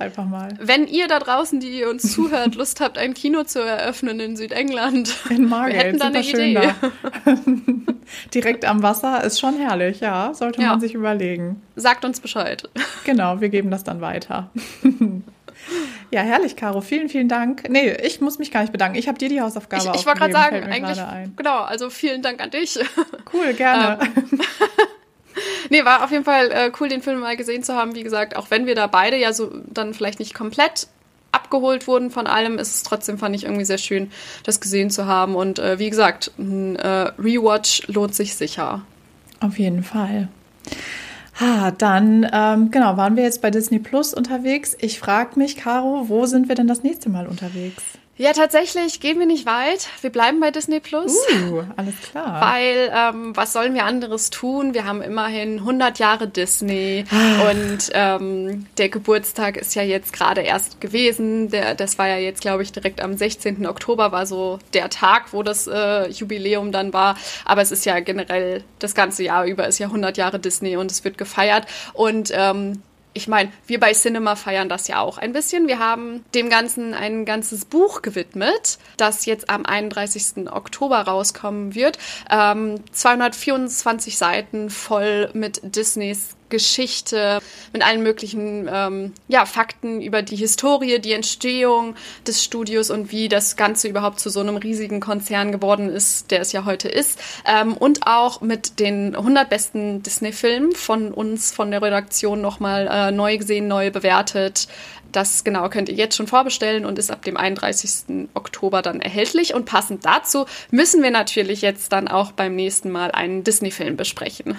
wenn 0.61 0.87
ihr 0.87 1.09
da 1.09 1.19
draußen, 1.19 1.61
die 1.61 1.85
uns 1.85 2.13
zuhört, 2.13 2.55
Lust 2.55 2.81
habt, 2.81 2.99
ein 2.99 3.15
Kino 3.15 3.45
zu 3.45 3.61
eröffnen 3.61 4.21
in 4.21 4.37
Südengland, 4.37 5.17
in 5.31 5.49
Margate, 5.49 5.75
wir 5.75 5.85
hätten 5.85 5.99
da 5.99 6.07
eine 6.07 6.21
Idee. 6.21 6.55
Da. 6.55 6.75
Direkt 8.35 8.65
am 8.65 8.83
Wasser 8.83 9.23
ist 9.25 9.39
schon 9.39 9.59
herrlich, 9.59 10.01
ja, 10.01 10.33
sollte 10.35 10.63
ja. 10.63 10.71
man 10.71 10.81
sich 10.81 10.95
überlegen. 10.95 11.63
Sagt 11.77 12.05
uns 12.05 12.21
Bescheid. 12.21 12.69
Genau, 13.05 13.41
wir 13.41 13.49
geben 13.49 13.71
das 13.71 13.85
dann 13.85 14.01
weiter. 14.01 14.48
Ja, 16.11 16.23
herrlich, 16.23 16.57
Caro. 16.57 16.81
Vielen, 16.81 17.09
vielen 17.09 17.29
Dank. 17.29 17.69
Nee, 17.69 17.93
ich 18.03 18.21
muss 18.21 18.39
mich 18.39 18.51
gar 18.51 18.63
nicht 18.63 18.73
bedanken. 18.73 18.97
Ich 18.97 19.09
habe 19.09 19.19
dir 19.19 19.29
die 19.29 19.41
Hausaufgabe 19.41 19.91
Ich, 19.95 20.01
ich 20.01 20.07
wollte 20.07 20.21
gerade 20.21 20.33
sagen, 20.33 20.65
eigentlich, 20.65 20.99
genau, 21.37 21.59
also 21.61 21.91
vielen 21.91 22.23
Dank 22.23 22.41
an 22.41 22.51
dich. 22.51 22.79
Cool, 23.31 23.53
gerne. 23.53 23.99
Ähm, 24.17 24.41
nee, 25.71 25.85
war 25.85 26.03
auf 26.03 26.11
jeden 26.11 26.25
Fall 26.25 26.51
äh, 26.51 26.73
cool, 26.81 26.89
den 26.89 27.03
Film 27.03 27.21
mal 27.21 27.37
gesehen 27.37 27.63
zu 27.63 27.75
haben. 27.75 27.95
Wie 27.95 28.03
gesagt, 28.03 28.37
auch 28.37 28.51
wenn 28.51 28.65
wir 28.65 28.75
da 28.75 28.87
beide 28.87 29.19
ja 29.19 29.35
so 29.35 29.51
dann 29.67 29.93
vielleicht 29.93 30.19
nicht 30.19 30.33
komplett 30.33 30.89
abgeholt 31.31 31.87
wurden 31.87 32.11
von 32.11 32.27
allem, 32.27 32.59
ist 32.59 32.75
es 32.75 32.83
trotzdem, 32.85 33.19
fand 33.19 33.37
ich 33.37 33.45
irgendwie 33.45 33.67
sehr 33.67 33.77
schön, 33.77 34.11
das 34.45 34.61
gesehen 34.61 34.89
zu 34.89 35.05
haben. 35.05 35.37
Und 35.37 35.59
äh, 35.59 35.79
wie 35.79 35.91
gesagt, 35.91 36.33
ein 36.39 36.77
äh, 36.77 37.13
Rewatch 37.19 37.87
lohnt 37.89 38.15
sich 38.15 38.35
sicher. 38.35 38.83
Auf 39.41 39.59
jeden 39.59 39.85
Fall. 39.85 40.29
Ah, 41.41 41.71
dann, 41.71 42.29
ähm, 42.33 42.71
genau, 42.73 42.97
waren 42.97 43.15
wir 43.17 43.23
jetzt 43.23 43.43
bei 43.43 43.51
Disney 43.51 43.79
Plus 43.79 44.13
unterwegs. 44.13 44.77
Ich 44.81 44.99
frage 44.99 45.39
mich, 45.39 45.57
Caro, 45.57 46.09
wo 46.09 46.27
sind 46.27 46.49
wir 46.49 46.57
denn 46.57 46.67
das 46.67 46.83
nächste 46.83 47.11
Mal 47.11 47.29
unterwegs? 47.29 47.98
Ja, 48.19 48.33
tatsächlich 48.33 48.99
gehen 48.99 49.21
wir 49.21 49.27
nicht 49.27 49.47
weit. 49.47 49.89
Wir 50.01 50.11
bleiben 50.11 50.41
bei 50.41 50.51
Disney 50.51 50.81
Plus. 50.81 51.17
Uh, 51.51 51.63
alles 51.77 51.95
klar. 52.01 52.41
Weil, 52.53 52.93
ähm, 52.93 53.37
was 53.37 53.53
sollen 53.53 53.75
wir 53.75 53.85
anderes 53.85 54.31
tun? 54.31 54.75
Wir 54.75 54.85
haben 54.85 55.03
immerhin 55.03 55.61
100 55.61 56.01
Jahre 56.01 56.27
Disney 56.27 57.05
ah. 57.13 57.49
und 57.49 57.79
ähm, 57.93 58.67
der 58.77 58.89
Geburtstag 58.89 59.57
ist 59.57 59.77
ja 59.77 59.85
jetzt 59.85 60.13
gerade 60.13 60.41
erst 60.41 60.81
gewesen. 60.81 61.51
Der, 61.51 61.77
das 61.77 61.97
war 61.97 62.09
ja 62.09 62.17
jetzt, 62.17 62.41
glaube 62.41 62.65
ich, 62.65 62.73
direkt 62.73 63.01
am 63.01 63.17
16. 63.17 63.65
Oktober 63.69 64.11
war 64.11 64.27
so 64.27 64.59
der 64.75 64.91
Tag, 64.91 65.33
wo 65.33 65.45
das 65.45 65.69
äh, 65.69 66.09
Jubiläum 66.09 66.73
dann 66.73 66.93
war. 66.93 67.17
Aber 67.45 67.63
es 67.63 67.71
ist 67.71 67.87
ja 67.87 68.01
generell 68.01 68.65
das 68.81 68.97
ganze 68.97 69.23
Jahr 69.23 69.47
über 69.47 69.69
ist 69.69 69.79
ja 69.79 69.87
100 69.87 70.17
Jahre 70.17 70.41
Disney 70.41 70.77
und 70.77 70.91
es 70.91 71.05
wird 71.05 71.19
gefeiert. 71.19 71.67
Und 71.95 72.33
ähm, 72.35 72.83
ich 73.19 73.27
meine, 73.27 73.51
wir 73.67 73.81
bei 73.81 73.93
Cinema 73.93 74.37
feiern 74.37 74.69
das 74.69 74.87
ja 74.87 75.01
auch 75.01 75.19
ein 75.19 75.33
bisschen. 75.33 75.67
Wir 75.67 75.81
haben 75.81 76.25
dem 76.35 76.49
Ganzen 76.49 76.95
ein 76.95 77.25
ganzes 77.25 77.65
Buch 77.65 78.01
gewidmet, 78.01 78.79
das 78.97 79.27
jetzt 79.27 79.51
am 79.51 79.67
31. 79.67 80.49
Oktober 80.51 81.01
rauskommen 81.01 81.75
wird. 81.75 81.99
Ähm, 82.31 82.77
224 82.93 84.17
Seiten 84.17 84.71
voll 84.71 85.31
mit 85.35 85.61
Disneys 85.65 86.38
Geschichte, 86.49 87.41
mit 87.73 87.85
allen 87.85 88.03
möglichen 88.03 88.69
ähm, 88.73 89.13
ja, 89.29 89.47
Fakten 89.47 90.01
über 90.01 90.23
die 90.23 90.37
Historie, 90.37 90.99
die 90.99 91.13
Entstehung 91.13 91.95
des 92.27 92.43
Studios 92.43 92.91
und 92.91 93.13
wie 93.13 93.29
das 93.29 93.57
Ganze 93.57 93.89
überhaupt 93.89 94.21
zu 94.21 94.31
so 94.31 94.41
einem 94.41 94.57
riesigen 94.57 95.01
Konzern 95.01 95.53
geworden 95.53 95.89
ist, 95.89 96.31
der 96.31 96.41
es 96.41 96.53
ja 96.53 96.65
heute 96.65 96.89
ist. 96.89 97.19
Ähm, 97.47 97.75
und 97.75 98.07
auch 98.07 98.41
mit 98.41 98.81
den 98.81 99.15
100 99.15 99.49
besten 99.49 100.03
Disney-Filmen 100.03 100.73
von 100.73 101.13
uns, 101.13 101.53
von 101.53 101.71
der 101.71 101.83
Redaktion 101.83 102.41
nochmal 102.41 102.89
äh, 102.91 103.11
neu 103.11 103.39
gesehen, 103.39 103.69
neu 103.69 103.91
bewertet. 103.91 104.69
Das 105.13 105.43
genau 105.43 105.69
könnt 105.69 105.89
ihr 105.89 105.95
jetzt 105.95 106.17
schon 106.17 106.27
vorbestellen 106.27 106.85
und 106.85 106.99
ist 106.99 107.11
ab 107.11 107.23
dem 107.23 107.37
31. 107.37 108.29
Oktober 108.35 108.83
dann 108.83 109.01
erhältlich. 109.01 109.55
Und 109.55 109.65
passend 109.65 110.05
dazu 110.05 110.47
müssen 110.71 111.03
wir 111.03 111.11
natürlich 111.11 111.63
jetzt 111.63 111.93
dann 111.93 112.09
auch 112.09 112.33
beim 112.33 112.55
nächsten 112.55 112.91
Mal 112.91 113.11
einen 113.11 113.43
Disney-Film 113.43 113.97
besprechen. 113.97 114.57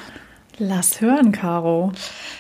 Lass 0.59 0.99
hören, 0.99 1.31
Caro. 1.31 1.93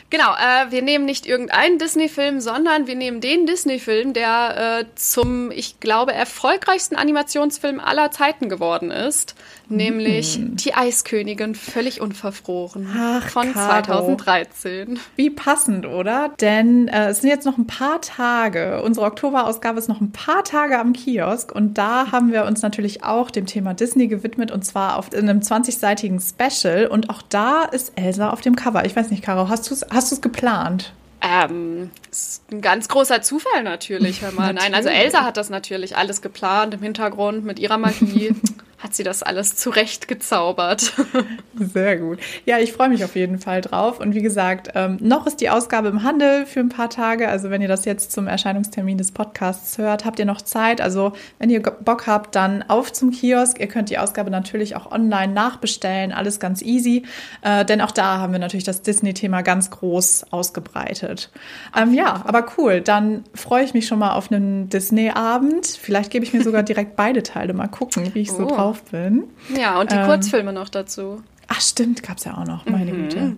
Genau, 0.09 0.33
äh, 0.33 0.71
wir 0.71 0.81
nehmen 0.81 1.05
nicht 1.05 1.25
irgendeinen 1.25 1.77
Disney-Film, 1.77 2.41
sondern 2.41 2.87
wir 2.87 2.95
nehmen 2.95 3.21
den 3.21 3.45
Disney-Film, 3.45 4.13
der 4.13 4.79
äh, 4.81 4.85
zum, 4.95 5.51
ich 5.51 5.79
glaube, 5.79 6.13
erfolgreichsten 6.13 6.95
Animationsfilm 6.95 7.79
aller 7.79 8.09
Zeiten 8.09 8.49
geworden 8.49 8.91
ist, 8.91 9.35
nämlich 9.69 10.35
hm. 10.35 10.55
Die 10.55 10.73
Eiskönigin, 10.73 11.53
völlig 11.53 12.01
unverfroren 12.01 12.89
Ach, 12.93 13.29
von 13.29 13.53
Caro. 13.53 14.15
2013. 14.15 14.99
Wie 15.15 15.29
passend, 15.29 15.85
oder? 15.85 16.31
Denn 16.41 16.87
äh, 16.87 17.09
es 17.09 17.21
sind 17.21 17.29
jetzt 17.29 17.45
noch 17.45 17.57
ein 17.57 17.67
paar 17.67 18.01
Tage, 18.01 18.81
unsere 18.81 19.05
Oktoberausgabe 19.05 19.77
ist 19.77 19.87
noch 19.89 20.01
ein 20.01 20.11
paar 20.11 20.43
Tage 20.43 20.79
am 20.79 20.93
Kiosk 20.93 21.53
und 21.53 21.77
da 21.77 22.11
haben 22.11 22.33
wir 22.33 22.45
uns 22.45 22.63
natürlich 22.63 23.03
auch 23.03 23.29
dem 23.29 23.45
Thema 23.45 23.75
Disney 23.75 24.07
gewidmet 24.07 24.51
und 24.51 24.65
zwar 24.65 24.97
auf, 24.97 25.13
in 25.13 25.29
einem 25.29 25.41
20-seitigen 25.41 26.19
Special 26.19 26.87
und 26.87 27.11
auch 27.11 27.21
da 27.21 27.63
ist 27.63 27.93
Elsa 27.95 28.08
auf 28.31 28.41
dem 28.41 28.55
Cover. 28.55 28.85
Ich 28.85 28.95
weiß 28.95 29.11
nicht, 29.11 29.23
Caro, 29.23 29.49
hast 29.49 29.69
du 29.69 29.73
es 29.73 29.85
Hast 29.89 30.21
geplant? 30.21 30.93
Ähm, 31.21 31.91
ist 32.09 32.49
ein 32.51 32.61
ganz 32.61 32.87
großer 32.87 33.21
Zufall 33.21 33.63
natürlich, 33.63 34.21
hör 34.21 34.31
mal. 34.31 34.53
Nein, 34.53 34.73
also 34.73 34.87
Elsa 34.87 35.25
hat 35.25 35.35
das 35.35 35.49
natürlich 35.49 35.97
alles 35.97 36.21
geplant 36.21 36.73
im 36.73 36.81
Hintergrund 36.81 37.43
mit 37.43 37.59
ihrer 37.59 37.77
Magie. 37.77 38.33
hat 38.79 38.95
sie 38.95 39.03
das 39.03 39.23
alles 39.23 39.57
zurechtgezaubert. 39.57 40.93
Sehr 41.59 41.97
gut. 41.97 42.19
Ja, 42.45 42.59
ich 42.59 42.71
freue 42.71 42.87
mich 42.87 43.03
auf 43.03 43.15
jeden 43.15 43.37
Fall 43.37 43.59
drauf. 43.59 43.99
Und 43.99 44.15
wie 44.15 44.21
gesagt, 44.21 44.69
ähm, 44.73 44.97
noch 45.01 45.27
ist 45.27 45.41
die 45.41 45.49
Ausgabe 45.49 45.89
im 45.89 46.03
Handel 46.03 46.45
für 46.45 46.61
ein 46.61 46.69
paar 46.69 46.89
Tage. 46.89 47.27
Also 47.27 47.49
wenn 47.49 47.61
ihr 47.61 47.67
das 47.67 47.83
jetzt 47.83 48.13
zum 48.13 48.27
Erscheinungstermin 48.27 48.97
des 48.97 49.11
Podcasts 49.11 49.77
hört, 49.77 50.05
habt 50.05 50.17
ihr 50.19 50.25
noch 50.25 50.41
Zeit. 50.41 50.79
Also 50.79 51.11
wenn 51.39 51.49
ihr 51.49 51.61
Bock 51.61 52.07
habt, 52.07 52.35
dann 52.35 52.63
auf 52.69 52.93
zum 52.93 53.11
Kiosk. 53.11 53.59
Ihr 53.59 53.67
könnt 53.67 53.89
die 53.89 53.97
Ausgabe 53.97 54.31
natürlich 54.31 54.77
auch 54.77 54.89
online 54.89 55.33
nachbestellen. 55.33 56.13
Alles 56.13 56.39
ganz 56.39 56.61
easy. 56.61 57.03
Äh, 57.41 57.65
denn 57.65 57.81
auch 57.81 57.91
da 57.91 58.19
haben 58.19 58.31
wir 58.31 58.39
natürlich 58.39 58.63
das 58.63 58.81
Disney-Thema 58.81 59.41
ganz 59.41 59.71
groß 59.71 60.27
ausgebreitet. 60.31 61.31
Ähm, 61.77 61.93
ja, 61.93 62.23
aber 62.25 62.45
cool. 62.57 62.79
Dann 62.79 63.25
freue 63.35 63.65
ich 63.65 63.73
mich 63.73 63.87
schon 63.87 63.99
mal 63.99 64.13
auf 64.13 64.31
einen 64.31 64.69
Disney-Abend. 64.69 65.67
Vielleicht 65.67 66.11
gebe 66.11 66.23
ich 66.23 66.33
mir 66.33 66.43
sogar 66.43 66.63
direkt 66.63 66.95
beide 66.95 67.23
Teile. 67.23 67.53
Mal 67.53 67.67
gucken, 67.67 68.13
wie 68.13 68.21
ich 68.21 68.31
so 68.31 68.43
oh. 68.43 68.47
drauf 68.47 68.68
drauf 68.69 68.83
bin. 68.83 69.23
Ja, 69.57 69.79
und 69.79 69.91
die 69.91 69.95
ähm, 69.95 70.05
Kurzfilme 70.05 70.53
noch 70.53 70.69
dazu. 70.69 71.21
Ach, 71.47 71.61
stimmt, 71.61 72.03
gab 72.03 72.17
es 72.17 72.25
ja 72.25 72.37
auch 72.37 72.45
noch, 72.45 72.65
meine 72.65 72.93
mhm. 72.93 73.09
Güte. 73.09 73.35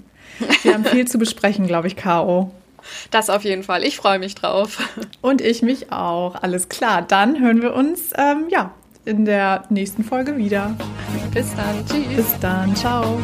Wir 0.64 0.74
haben 0.74 0.86
viel 0.86 1.08
zu 1.08 1.18
besprechen, 1.18 1.68
glaube 1.68 1.88
ich, 1.88 1.96
Caro. 1.96 2.52
Das 3.12 3.30
auf 3.30 3.44
jeden 3.44 3.64
Fall. 3.64 3.84
Ich 3.84 3.98
freue 3.98 4.18
mich 4.18 4.34
drauf. 4.34 4.80
Und 5.22 5.42
ich 5.42 5.62
mich 5.62 5.92
auch. 5.92 6.42
Alles 6.42 6.68
klar. 6.68 7.04
Dann 7.04 7.40
hören 7.40 7.62
wir 7.62 7.76
uns 7.76 8.12
ähm, 8.18 8.46
ja, 8.50 8.72
in 9.06 9.26
der 9.26 9.66
nächsten 9.70 10.04
Folge 10.04 10.38
wieder. 10.38 10.76
Bis 11.32 11.54
dann. 11.56 11.86
Tschüss. 11.86 12.16
Bis 12.16 12.40
dann. 12.40 12.76
Ciao. 12.76 13.20